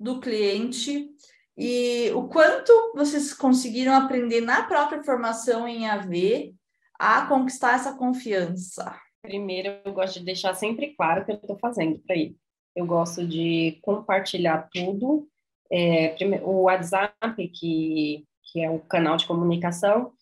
[0.05, 1.09] do cliente
[1.57, 6.55] e o quanto vocês conseguiram aprender na própria formação em AV
[6.99, 8.95] a conquistar essa confiança?
[9.23, 12.37] Primeiro, eu gosto de deixar sempre claro o que eu estou fazendo para ele.
[12.77, 15.27] Eu gosto de compartilhar tudo.
[15.73, 17.15] É, o WhatsApp,
[17.49, 20.13] que, que é o canal de comunicação,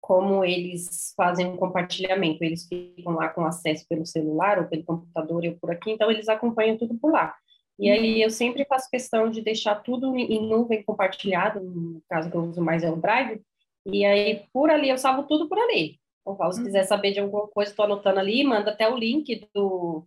[0.00, 5.44] como eles fazem um compartilhamento, eles ficam lá com acesso pelo celular ou pelo computador
[5.44, 7.34] ou por aqui, então eles acompanham tudo por lá.
[7.78, 12.36] E aí eu sempre faço questão de deixar tudo em nuvem compartilhado, no caso que
[12.36, 13.40] eu uso mais é o Drive,
[13.84, 15.98] e aí por ali eu salvo tudo por ali.
[16.26, 16.88] Então, se quiser uhum.
[16.88, 20.04] saber de alguma coisa, estou anotando ali, manda até o link do,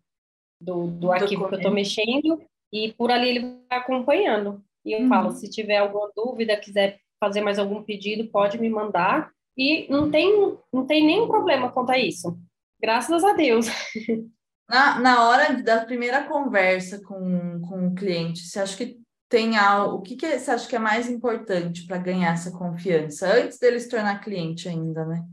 [0.60, 2.42] do, do arquivo que eu estou mexendo,
[2.74, 4.62] e por ali ele vai acompanhando.
[4.84, 5.10] E eu uhum.
[5.10, 9.32] falo, se tiver alguma dúvida, quiser fazer mais algum pedido, pode me mandar.
[9.58, 12.38] E não tem, não tem nenhum problema quanto a isso.
[12.82, 13.68] Graças a Deus.
[14.70, 19.98] Na, na hora da primeira conversa com, com o cliente, você acha que tem algo,
[19.98, 23.80] o que, que você acha que é mais importante para ganhar essa confiança, antes dele
[23.80, 25.26] se tornar cliente ainda, né?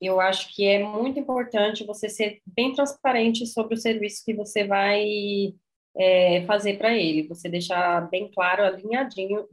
[0.00, 4.64] Eu acho que é muito importante você ser bem transparente sobre o serviço que você
[4.64, 5.54] vai
[5.96, 9.48] é, fazer para ele, você deixar bem claro, alinhadinho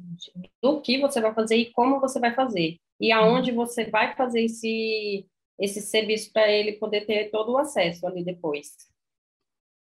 [0.62, 3.58] do que você vai fazer e como você vai fazer, e aonde uhum.
[3.58, 5.26] você vai fazer esse,
[5.60, 8.72] esse serviço para ele poder ter todo o acesso ali depois.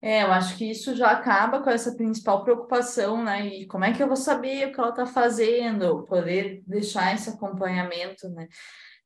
[0.00, 3.46] É, eu acho que isso já acaba com essa principal preocupação, né?
[3.46, 7.28] E como é que eu vou saber o que ela está fazendo, poder deixar esse
[7.30, 8.48] acompanhamento, né?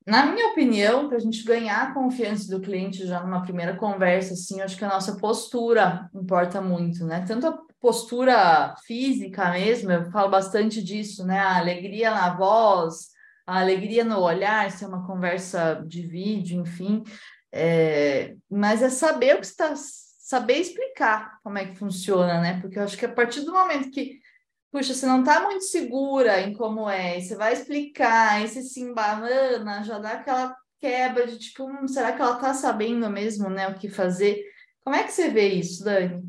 [0.06, 4.34] Na minha opinião, para a gente ganhar a confiança do cliente já numa primeira conversa,
[4.34, 7.24] assim, eu acho que a nossa postura importa muito, né?
[7.26, 11.38] Tanto a postura física mesmo, eu falo bastante disso, né?
[11.38, 13.11] A alegria na voz,
[13.52, 17.04] a alegria no olhar, se é uma conversa de vídeo, enfim.
[17.52, 22.58] É, mas é saber o que está, saber explicar como é que funciona, né?
[22.62, 24.18] Porque eu acho que a partir do momento que,
[24.70, 28.62] puxa, você não está muito segura em como é, e você vai explicar, e você
[28.62, 33.50] se embanana, já dá aquela quebra de tipo, hum, será que ela está sabendo mesmo,
[33.50, 34.42] né, o que fazer?
[34.80, 36.22] Como é que você vê isso, Dani?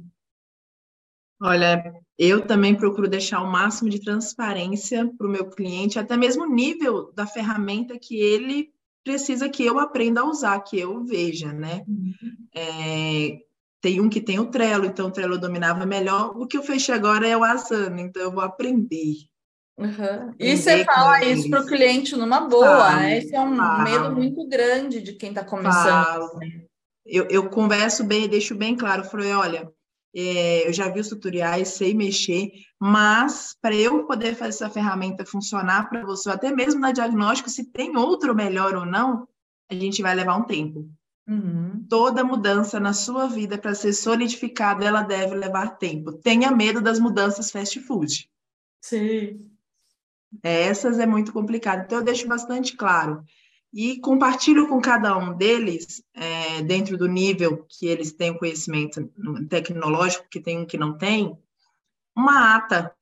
[1.42, 1.82] Olha,
[2.17, 6.54] eu também procuro deixar o máximo de transparência para o meu cliente, até mesmo o
[6.54, 8.71] nível da ferramenta que ele
[9.04, 11.84] precisa que eu aprenda a usar, que eu veja, né?
[11.88, 12.13] Uhum.
[12.56, 13.39] É,
[13.82, 16.38] tem um que tem o Trello, então o Trello dominava melhor.
[16.38, 19.15] O que eu fechei agora é o Asana, então eu vou aprender.
[19.78, 20.34] Uhum.
[20.39, 23.17] E você fala isso para o cliente numa boa, falo, né?
[23.17, 26.06] Esse é um falo, medo muito grande de quem está começando.
[26.06, 26.39] Falo.
[27.06, 29.69] Eu, eu converso bem, deixo bem claro, falei, olha,
[30.15, 35.26] é, eu já vi os tutoriais, sei mexer, mas para eu poder fazer essa ferramenta
[35.26, 39.28] funcionar para você, até mesmo na diagnóstico, se tem outro melhor ou não,
[39.69, 40.88] a gente vai levar um tempo.
[41.28, 41.86] Uhum.
[41.89, 46.12] Toda mudança na sua vida para ser solidificada, ela deve levar tempo.
[46.12, 48.30] Tenha medo das mudanças fast food.
[48.82, 49.49] Sim.
[50.41, 51.86] Essas é muito complicado.
[51.86, 53.23] Então, eu deixo bastante claro.
[53.74, 59.10] E compartilho com cada um deles, é, dentro do nível que eles têm conhecimento
[59.50, 61.36] tecnológico, que tem um que não tem,
[62.16, 62.94] uma ata,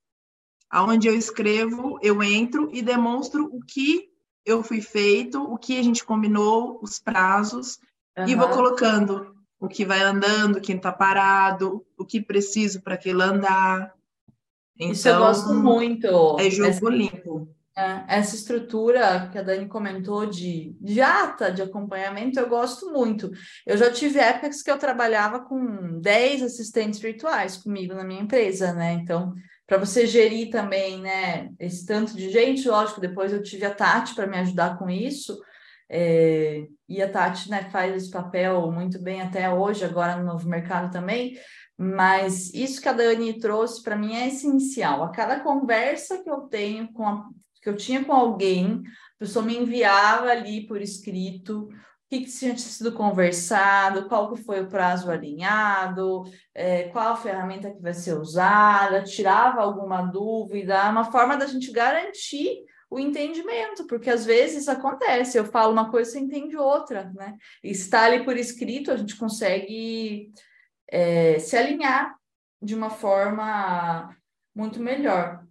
[0.73, 4.09] onde eu escrevo, eu entro e demonstro o que
[4.45, 7.77] eu fui feito, o que a gente combinou, os prazos,
[8.17, 8.27] uhum.
[8.27, 13.21] e vou colocando o que vai andando, quem está parado, o que preciso para aquilo
[13.21, 13.93] andar.
[14.75, 16.39] Então, Isso eu gosto então, muito.
[16.39, 17.47] É jogo essa, limpo.
[17.77, 23.31] É, essa estrutura que a Dani comentou de, de ata, de acompanhamento, eu gosto muito.
[23.65, 28.73] Eu já tive épocas que eu trabalhava com 10 assistentes virtuais comigo na minha empresa,
[28.73, 28.93] né?
[28.93, 29.33] Então,
[29.65, 34.13] para você gerir também, né, esse tanto de gente, lógico, depois eu tive a Tati
[34.13, 35.39] para me ajudar com isso,
[35.89, 40.49] é, e a Tati né, faz esse papel muito bem até hoje, agora no novo
[40.49, 41.37] mercado também,
[41.77, 45.03] mas isso que a Dani trouxe para mim é essencial.
[45.03, 47.29] A cada conversa que eu tenho com a,
[47.61, 48.81] que eu tinha com alguém,
[49.15, 51.69] a pessoa me enviava ali por escrito
[52.11, 57.71] que, que tinha sido conversado, qual que foi o prazo alinhado, é, qual a ferramenta
[57.71, 64.09] que vai ser usada, tirava alguma dúvida, uma forma da gente garantir o entendimento, porque
[64.09, 67.37] às vezes acontece, eu falo uma coisa, você entende outra, né?
[67.63, 70.33] E está ali por escrito, a gente consegue
[70.89, 72.13] é, se alinhar
[72.61, 74.13] de uma forma
[74.53, 75.45] muito melhor.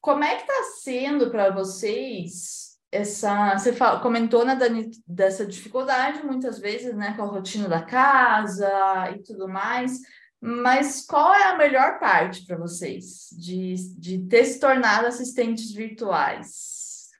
[0.00, 6.24] Como é que está sendo para vocês essa você fala, comentou né, Dani, dessa dificuldade
[6.24, 8.68] muitas vezes né com a rotina da casa
[9.14, 10.00] e tudo mais
[10.40, 17.10] mas qual é a melhor parte para vocês de, de ter se tornado assistentes virtuais?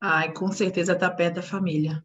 [0.00, 2.04] Ai com certeza está perto da família.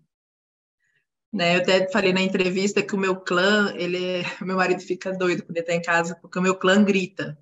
[1.33, 5.11] Né eu até falei na entrevista que o meu clã ele o meu marido fica
[5.11, 7.37] doido quando ele está em casa porque o meu clã grita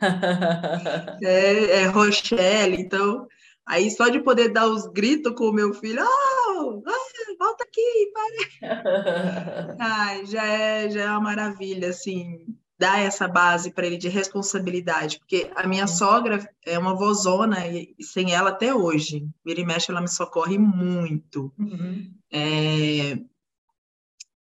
[1.22, 3.26] é, é Rochelle então
[3.68, 8.12] Aí só de poder dar os gritos com o meu filho, oh, oh volta aqui,
[8.14, 9.76] para.
[9.78, 12.46] Ai, já é, já é uma maravilha, assim,
[12.78, 17.94] dar essa base para ele de responsabilidade, porque a minha sogra é uma vozona e,
[17.98, 21.52] e sem ela até hoje, vira e mexe, ela me socorre muito.
[21.58, 22.10] Uhum.
[22.32, 23.18] É...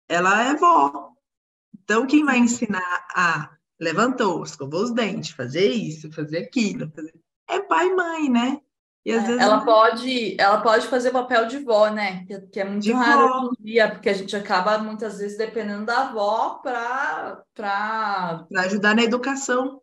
[0.06, 1.12] Ela é vó.
[1.82, 7.14] Então, quem vai ensinar a levantou, escovou os dentes, fazer isso, fazer aquilo, fazer...
[7.48, 8.60] é pai e mãe, né?
[9.04, 12.26] E às é, vezes ela pode, ela pode fazer papel de vó, né?
[12.26, 15.38] Que, que é muito de raro hoje em dia, porque a gente acaba muitas vezes
[15.38, 19.80] dependendo da avó para para ajudar na educação.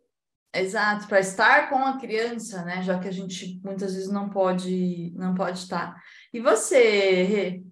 [0.53, 2.83] Exato, para estar com a criança, né?
[2.83, 5.95] Já que a gente muitas vezes não pode não pode estar.
[6.31, 7.63] E você, Rê?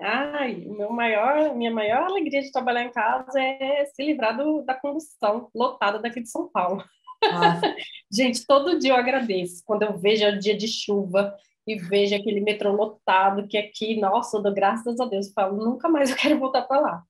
[0.00, 4.74] Ai, meu maior, minha maior alegria de trabalhar em casa é se livrar do, da
[4.74, 6.84] condução lotada daqui de São Paulo.
[7.24, 7.60] Ah.
[8.12, 9.62] Gente, todo dia eu agradeço.
[9.66, 11.34] Quando eu vejo o dia de chuva
[11.66, 15.26] e vejo aquele metrô lotado, que aqui, nossa, eu dou graças a Deus.
[15.26, 17.02] Eu falo, nunca mais eu quero voltar para lá.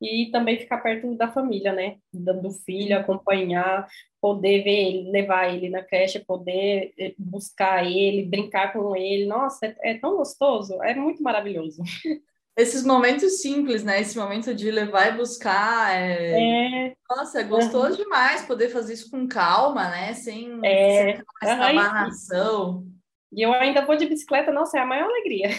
[0.00, 1.96] E também ficar perto da família, né?
[2.12, 3.88] Do filho, acompanhar,
[4.20, 9.26] poder ver ele, levar ele na creche, poder eh, buscar ele, brincar com ele.
[9.26, 11.82] Nossa, é, é tão gostoso, é muito maravilhoso.
[12.58, 14.00] esses momentos simples, né?
[14.00, 15.94] Esse momento de levar e buscar.
[15.94, 16.88] É...
[16.88, 16.94] é...
[17.08, 18.04] Nossa, é gostoso uhum.
[18.04, 20.12] demais poder fazer isso com calma, né?
[20.12, 21.22] Sem, é...
[21.40, 22.84] sem amarração.
[23.32, 25.50] E eu ainda vou de bicicleta, nossa, é a maior alegria.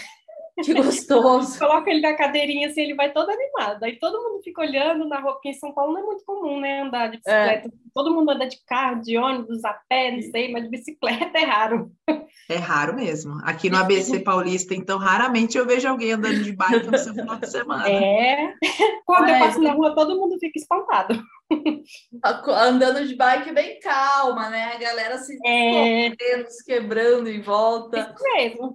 [0.64, 1.58] Que gostoso.
[1.58, 3.82] Coloca ele na cadeirinha assim, ele vai todo animado.
[3.84, 6.60] Aí todo mundo fica olhando na rua, porque em São Paulo não é muito comum,
[6.60, 6.82] né?
[6.82, 7.68] Andar de bicicleta.
[7.68, 7.70] É.
[7.94, 11.44] Todo mundo anda de carro, de ônibus, a pé, não sei, mas de bicicleta é
[11.44, 11.90] raro.
[12.48, 13.40] É raro mesmo.
[13.44, 17.36] Aqui no ABC Paulista, então, raramente eu vejo alguém andando de bike no seu final
[17.36, 17.88] de semana.
[17.88, 18.54] É.
[19.04, 19.32] Quando mas...
[19.32, 21.22] eu passo na rua, todo mundo fica espantado.
[22.46, 24.72] Andando de bike bem calma, né?
[24.74, 26.10] A galera se é...
[26.48, 28.00] se quebrando em volta.
[28.00, 28.74] Isso mesmo.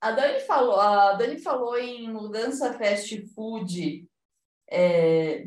[0.00, 4.08] A Dani falou, a Dani falou em mudança fast food.
[4.68, 5.44] É,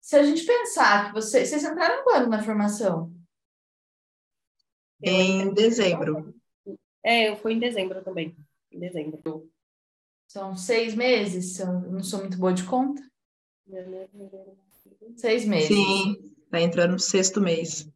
[0.00, 3.14] se a gente pensar que você, vocês entraram quando na formação?
[5.02, 6.34] Em dezembro.
[7.04, 8.36] É, eu fui em dezembro também.
[8.72, 9.50] Em dezembro.
[10.26, 11.58] São seis meses?
[11.60, 13.02] Eu não sou muito boa de conta.
[15.16, 15.68] Seis meses.
[15.68, 17.88] Sim, tá entrando no sexto mês.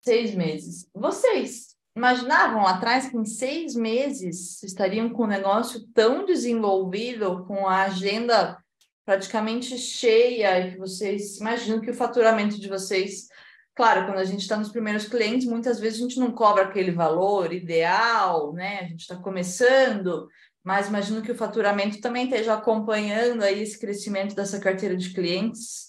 [0.00, 0.88] Seis meses.
[0.94, 1.67] Vocês
[1.98, 7.82] imaginavam lá atrás que em seis meses estariam com o negócio tão desenvolvido, com a
[7.82, 8.56] agenda
[9.04, 13.28] praticamente cheia, e que vocês imaginam que o faturamento de vocês,
[13.74, 16.92] claro, quando a gente está nos primeiros clientes, muitas vezes a gente não cobra aquele
[16.92, 18.80] valor ideal, né?
[18.80, 20.28] A gente está começando,
[20.62, 25.88] mas imagino que o faturamento também esteja acompanhando aí esse crescimento dessa carteira de clientes.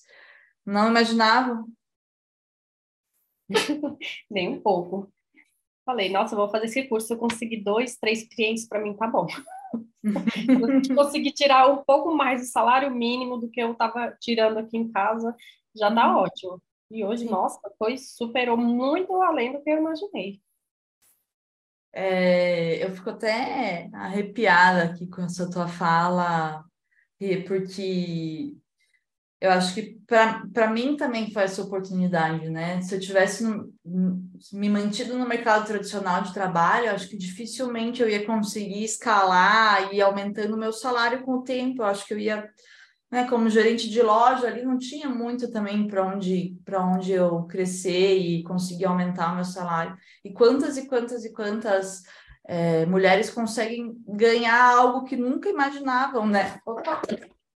[0.66, 1.66] Não imaginavam
[4.30, 5.12] Nem um pouco.
[5.90, 9.26] Falei, nossa, vou fazer esse curso, eu conseguir dois, três clientes, para mim tá bom.
[10.86, 14.78] se conseguir tirar um pouco mais do salário mínimo do que eu estava tirando aqui
[14.78, 15.36] em casa,
[15.76, 16.22] já tá uhum.
[16.22, 16.62] ótimo.
[16.92, 20.40] E hoje, nossa, foi, superou muito além do que eu imaginei.
[21.92, 26.64] É, eu fico até arrepiada aqui com essa tua fala,
[27.18, 28.59] porque
[29.42, 32.82] eu acho que para mim também foi essa oportunidade, né?
[32.82, 33.44] Se eu tivesse
[34.52, 40.02] me mantido no mercado tradicional de trabalho, acho que dificilmente eu ia conseguir escalar e
[40.02, 41.82] aumentando o meu salário com o tempo.
[41.82, 42.50] Eu acho que eu ia
[43.12, 48.18] né, como gerente de loja ali não tinha muito também para onde onde eu crescer
[48.18, 49.98] e conseguir aumentar o meu salário.
[50.24, 52.04] E quantas e quantas e quantas
[52.46, 56.60] é, mulheres conseguem ganhar algo que nunca imaginavam, né?
[56.66, 57.02] Opa,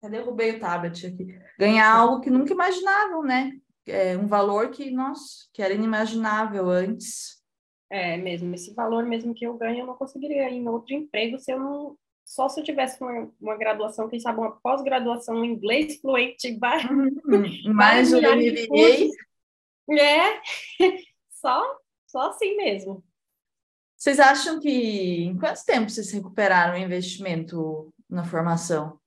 [0.03, 1.39] eu derrubei o tablet aqui.
[1.59, 3.53] Ganhar algo que nunca imaginavam, né?
[3.87, 7.41] É um valor que, nossa, que era inimaginável antes.
[7.91, 11.39] É mesmo, esse valor mesmo que eu ganho, eu não conseguiria ir em outro emprego
[11.39, 11.99] se eu não
[12.31, 16.57] só se eu tivesse uma, uma graduação, quem sabe uma pós-graduação em inglês fluente,
[17.27, 17.75] uhum.
[17.75, 19.11] mais um MBA.
[19.99, 20.41] É,
[21.29, 21.61] só,
[22.07, 23.03] só assim mesmo.
[23.97, 29.00] Vocês acham que em quanto tempo vocês recuperaram o investimento na formação?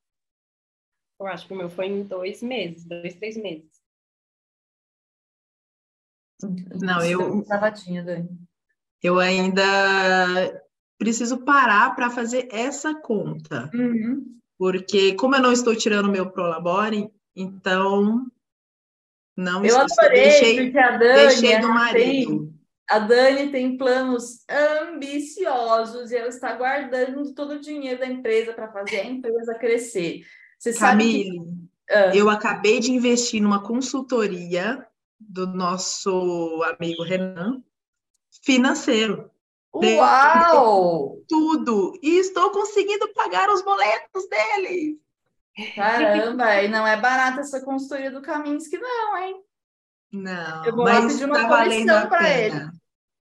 [1.23, 3.71] Eu acho que o meu foi em dois meses, dois, três meses.
[6.81, 7.41] Não, eu.
[7.43, 8.29] Travadinha, Dani.
[9.01, 9.63] Eu ainda
[10.97, 13.69] preciso parar para fazer essa conta.
[13.73, 14.37] Uhum.
[14.57, 18.25] Porque, como eu não estou tirando meu Prolabore, então
[19.35, 22.45] não Eu adorei, deixei, porque a Dani deixei do marido.
[22.45, 22.59] Tem,
[22.89, 28.71] a Dani tem planos ambiciosos e ela está guardando todo o dinheiro da empresa para
[28.71, 30.23] fazer a empresa crescer.
[30.63, 31.41] Você Camille,
[31.85, 31.93] que...
[31.93, 32.15] ah.
[32.15, 34.87] eu acabei de investir numa consultoria
[35.19, 37.61] do nosso amigo Renan
[38.41, 39.29] financeiro.
[39.75, 41.17] Uau!
[41.27, 41.99] Tudo!
[42.01, 45.01] E estou conseguindo pagar os boletos dele.
[45.75, 49.43] Caramba, e não é barata essa consultoria do Kaminsky, não, hein?
[50.13, 52.71] Não, eu vou mas pedir uma tá comissão para ele.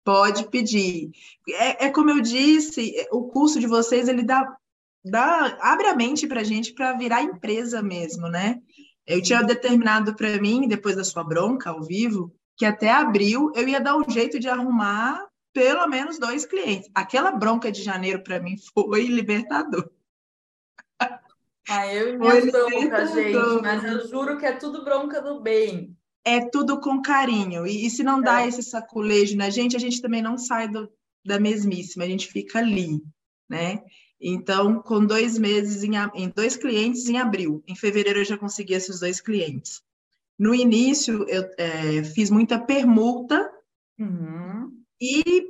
[0.03, 1.09] Pode pedir.
[1.49, 4.55] É, é, como eu disse, o curso de vocês ele dá,
[5.03, 8.61] dá abre a mente para a gente para virar empresa mesmo, né?
[9.05, 13.67] Eu tinha determinado para mim, depois da sua bronca ao vivo, que até abril eu
[13.67, 16.89] ia dar um jeito de arrumar pelo menos dois clientes.
[16.93, 19.89] Aquela bronca de janeiro para mim foi libertador.
[21.69, 25.95] Ah, eu e minha bronca, gente, mas eu juro que é tudo bronca do bem.
[26.23, 27.65] É tudo com carinho.
[27.65, 28.47] E, e se não dá é.
[28.47, 30.91] esse saculejo na gente, a gente também não sai do,
[31.25, 33.01] da mesmíssima, a gente fica ali,
[33.49, 33.81] né?
[34.21, 37.63] Então, com dois meses, em, em dois clientes em abril.
[37.67, 39.81] Em fevereiro eu já consegui esses dois clientes.
[40.37, 43.51] No início, eu é, fiz muita permuta,
[43.99, 45.47] uhum e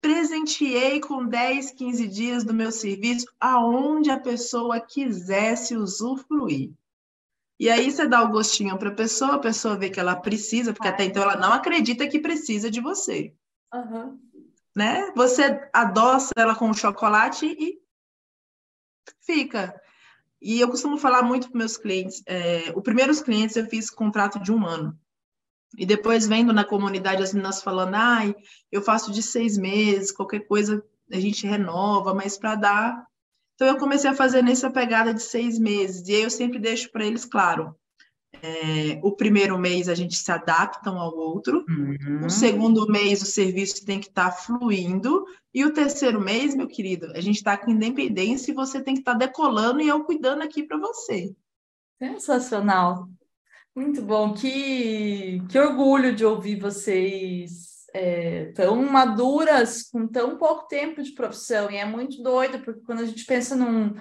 [0.00, 6.72] presenteei com 10, 15 dias do meu serviço aonde a pessoa quisesse usufruir.
[7.58, 10.72] E aí você dá o gostinho para a pessoa, a pessoa vê que ela precisa,
[10.72, 13.34] porque até então ela não acredita que precisa de você.
[13.74, 14.18] Uhum.
[14.74, 15.10] Né?
[15.14, 17.78] Você adoça ela com chocolate e
[19.20, 19.74] fica.
[20.40, 22.22] E eu costumo falar muito para meus clientes.
[22.26, 24.98] É, os primeiros clientes eu fiz contrato de um ano.
[25.76, 28.34] E depois vendo na comunidade as meninas falando, ai,
[28.70, 33.06] eu faço de seis meses, qualquer coisa a gente renova, mas para dar.
[33.54, 36.06] Então eu comecei a fazer nessa pegada de seis meses.
[36.08, 37.74] E aí eu sempre deixo para eles claro.
[38.42, 42.26] É, o primeiro mês a gente se adapta um ao outro, uhum.
[42.26, 45.24] o segundo mês o serviço tem que estar tá fluindo,
[45.54, 49.00] e o terceiro mês, meu querido, a gente está com independência e você tem que
[49.00, 51.34] estar tá decolando e eu cuidando aqui para você.
[51.98, 53.08] Sensacional.
[53.74, 61.02] Muito bom, que, que orgulho de ouvir vocês é, tão maduras com tão pouco tempo
[61.02, 61.70] de profissão.
[61.70, 63.94] E é muito doido, porque quando a gente pensa num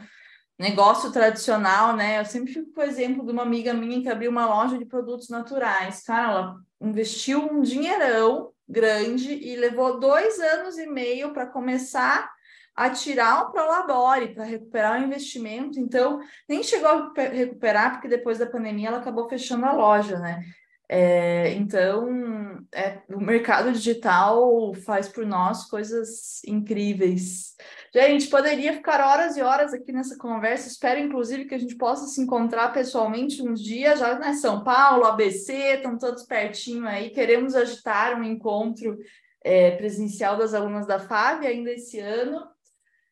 [0.57, 2.19] negócio tradicional, né?
[2.19, 4.85] Eu sempre fico com o exemplo de uma amiga minha que abriu uma loja de
[4.85, 6.03] produtos naturais.
[6.03, 12.29] Cara, ela investiu um dinheirão grande e levou dois anos e meio para começar
[12.75, 15.79] a tirar o Prolabore para recuperar o investimento.
[15.79, 20.43] Então, nem chegou a recuperar, porque depois da pandemia ela acabou fechando a loja, né?
[20.87, 27.55] É, então, é, o mercado digital faz por nós coisas incríveis.
[27.95, 30.67] Gente, poderia ficar horas e horas aqui nessa conversa.
[30.67, 34.33] Espero, inclusive, que a gente possa se encontrar pessoalmente uns dias, já né?
[34.33, 37.09] São Paulo, ABC, estão todos pertinho aí.
[37.11, 38.99] Queremos agitar um encontro
[39.41, 42.45] é, presencial das alunas da FAB ainda esse ano.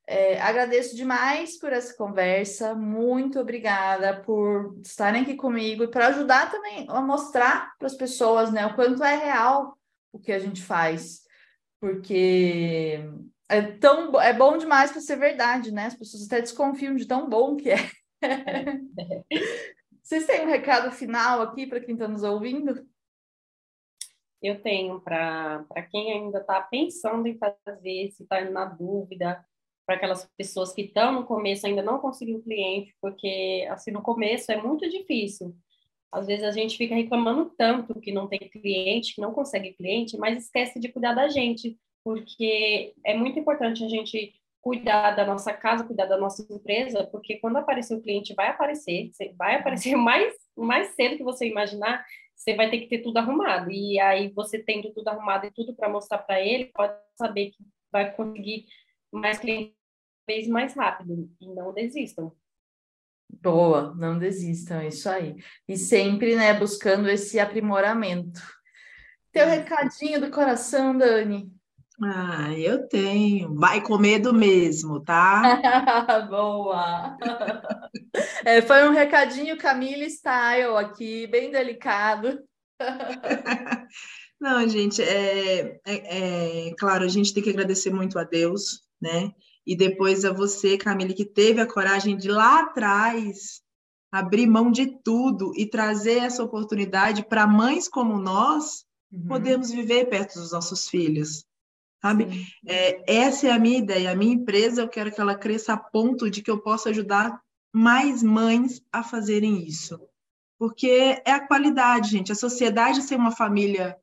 [0.05, 6.51] É, agradeço demais por essa conversa, muito obrigada por estarem aqui comigo e para ajudar
[6.51, 9.77] também a mostrar para as pessoas né, o quanto é real
[10.11, 11.21] o que a gente faz,
[11.79, 12.99] porque
[13.49, 15.87] é tão é bom demais para ser verdade, né?
[15.87, 17.77] As pessoas até desconfiam de tão bom que é.
[20.01, 22.85] Vocês têm um recado final aqui para quem está nos ouvindo?
[24.41, 29.43] Eu tenho para quem ainda está pensando em fazer, se está na dúvida,
[29.85, 34.51] para aquelas pessoas que estão no começo ainda não conseguiram cliente, porque assim no começo
[34.51, 35.55] é muito difícil.
[36.11, 40.17] Às vezes a gente fica reclamando tanto que não tem cliente, que não consegue cliente,
[40.17, 45.53] mas esquece de cuidar da gente, porque é muito importante a gente cuidar da nossa
[45.53, 50.33] casa, cuidar da nossa empresa, porque quando aparecer o cliente vai aparecer, vai aparecer mais
[50.55, 53.71] mais cedo que você imaginar, você vai ter que ter tudo arrumado.
[53.71, 57.63] E aí você tendo tudo arrumado e tudo para mostrar para ele, pode saber que
[57.91, 58.65] vai conseguir
[59.11, 59.73] mais clientes
[60.27, 62.33] vez mais rápido e não desistam.
[63.41, 65.35] Boa, não desistam, é isso aí.
[65.67, 68.41] E sempre, né, buscando esse aprimoramento.
[69.31, 71.52] Teu recadinho do coração, Dani.
[72.01, 73.53] Ah, eu tenho.
[73.55, 75.41] Vai com medo mesmo, tá?
[76.29, 77.17] Boa!
[78.45, 82.39] É, foi um recadinho Camille Style aqui, bem delicado.
[84.39, 89.31] Não, gente, é, é, é, claro, a gente tem que agradecer muito a Deus, né?
[89.65, 93.61] E depois a você, Camille, que teve a coragem de lá atrás
[94.11, 99.25] abrir mão de tudo e trazer essa oportunidade para mães como nós uhum.
[99.27, 101.45] podermos viver perto dos nossos filhos
[102.03, 102.45] sabe?
[102.67, 104.11] É, essa é a minha ideia.
[104.11, 107.41] A minha empresa, eu quero que ela cresça a ponto de que eu possa ajudar
[107.71, 109.97] mais mães a fazerem isso.
[110.59, 112.31] Porque é a qualidade, gente.
[112.31, 113.97] A sociedade ser uma família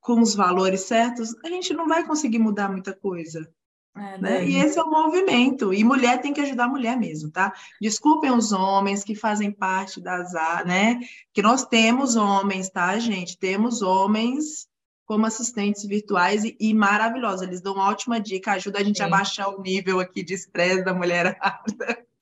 [0.00, 3.50] com os valores certos, a gente não vai conseguir mudar muita coisa.
[3.96, 4.44] É, né?
[4.46, 5.72] E esse é o movimento.
[5.72, 7.52] E mulher tem que ajudar a mulher mesmo, tá?
[7.80, 10.32] Desculpem os homens que fazem parte das,
[10.66, 11.00] né?
[11.32, 13.38] Que nós temos homens, tá, gente?
[13.38, 14.68] Temos homens
[15.04, 17.42] como assistentes virtuais e, e maravilhosos.
[17.42, 19.04] Eles dão uma ótima dica, ajuda a gente Sim.
[19.04, 21.38] a baixar o nível aqui de estresse da mulher.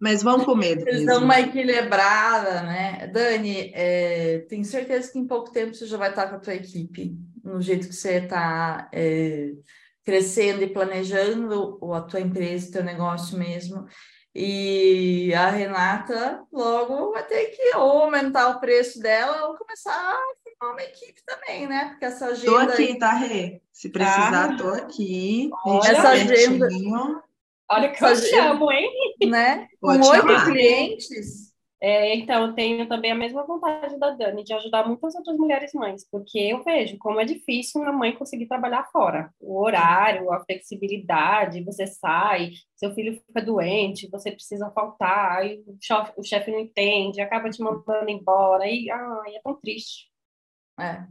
[0.00, 0.86] Mas vamos com medo.
[0.86, 3.08] Eles dão uma equilibrada, né?
[3.08, 6.54] Dani, é, tenho certeza que em pouco tempo você já vai estar com a tua
[6.54, 9.54] equipe, no jeito que você está é,
[10.04, 13.86] crescendo e planejando a tua empresa, o teu negócio mesmo.
[14.32, 20.47] E a Renata logo vai ter que ou aumentar o preço dela ou começar a
[20.66, 21.90] uma equipe também, né?
[21.90, 22.50] Porque essa agenda.
[22.50, 23.60] Tô aqui, tá, Rê?
[23.72, 25.50] Se precisar, ah, tô aqui.
[25.84, 26.68] Essa agenda.
[27.70, 28.90] Olha que eu chamo, hein?
[29.26, 29.68] Né?
[29.80, 31.48] Com oito clientes.
[31.80, 35.72] É, então, eu tenho também a mesma vontade da Dani de ajudar muitas outras mulheres
[35.72, 39.32] mães, porque eu vejo como é difícil uma mãe conseguir trabalhar fora.
[39.38, 45.62] O horário, a flexibilidade, você sai, seu filho fica doente, você precisa faltar, aí
[46.16, 50.08] o chefe não entende, acaba te mandando embora, e ai, é tão triste.
[50.78, 51.04] É.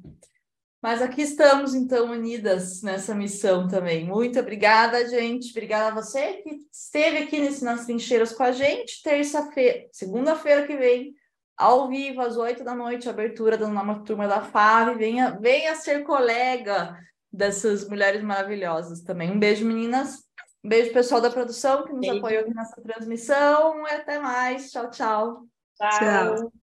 [0.81, 4.05] Mas aqui estamos, então, unidas nessa missão também.
[4.05, 5.49] Muito obrigada, gente.
[5.49, 9.01] Obrigada a você que esteve aqui nesse Nas Trincheiras com a gente.
[9.01, 11.13] Terça-feira, segunda-feira que vem,
[11.57, 14.95] ao vivo, às oito da noite, abertura da nova turma da FAV.
[14.95, 16.95] Venha, venha ser colega
[17.31, 19.31] dessas mulheres maravilhosas também.
[19.31, 20.19] Um beijo, meninas.
[20.63, 22.17] Um beijo, pessoal da produção que nos beijo.
[22.17, 23.87] apoiou aqui nessa transmissão.
[23.87, 24.71] E até mais.
[24.71, 25.47] Tchau, tchau.
[25.75, 25.99] Tchau.
[25.99, 26.53] tchau.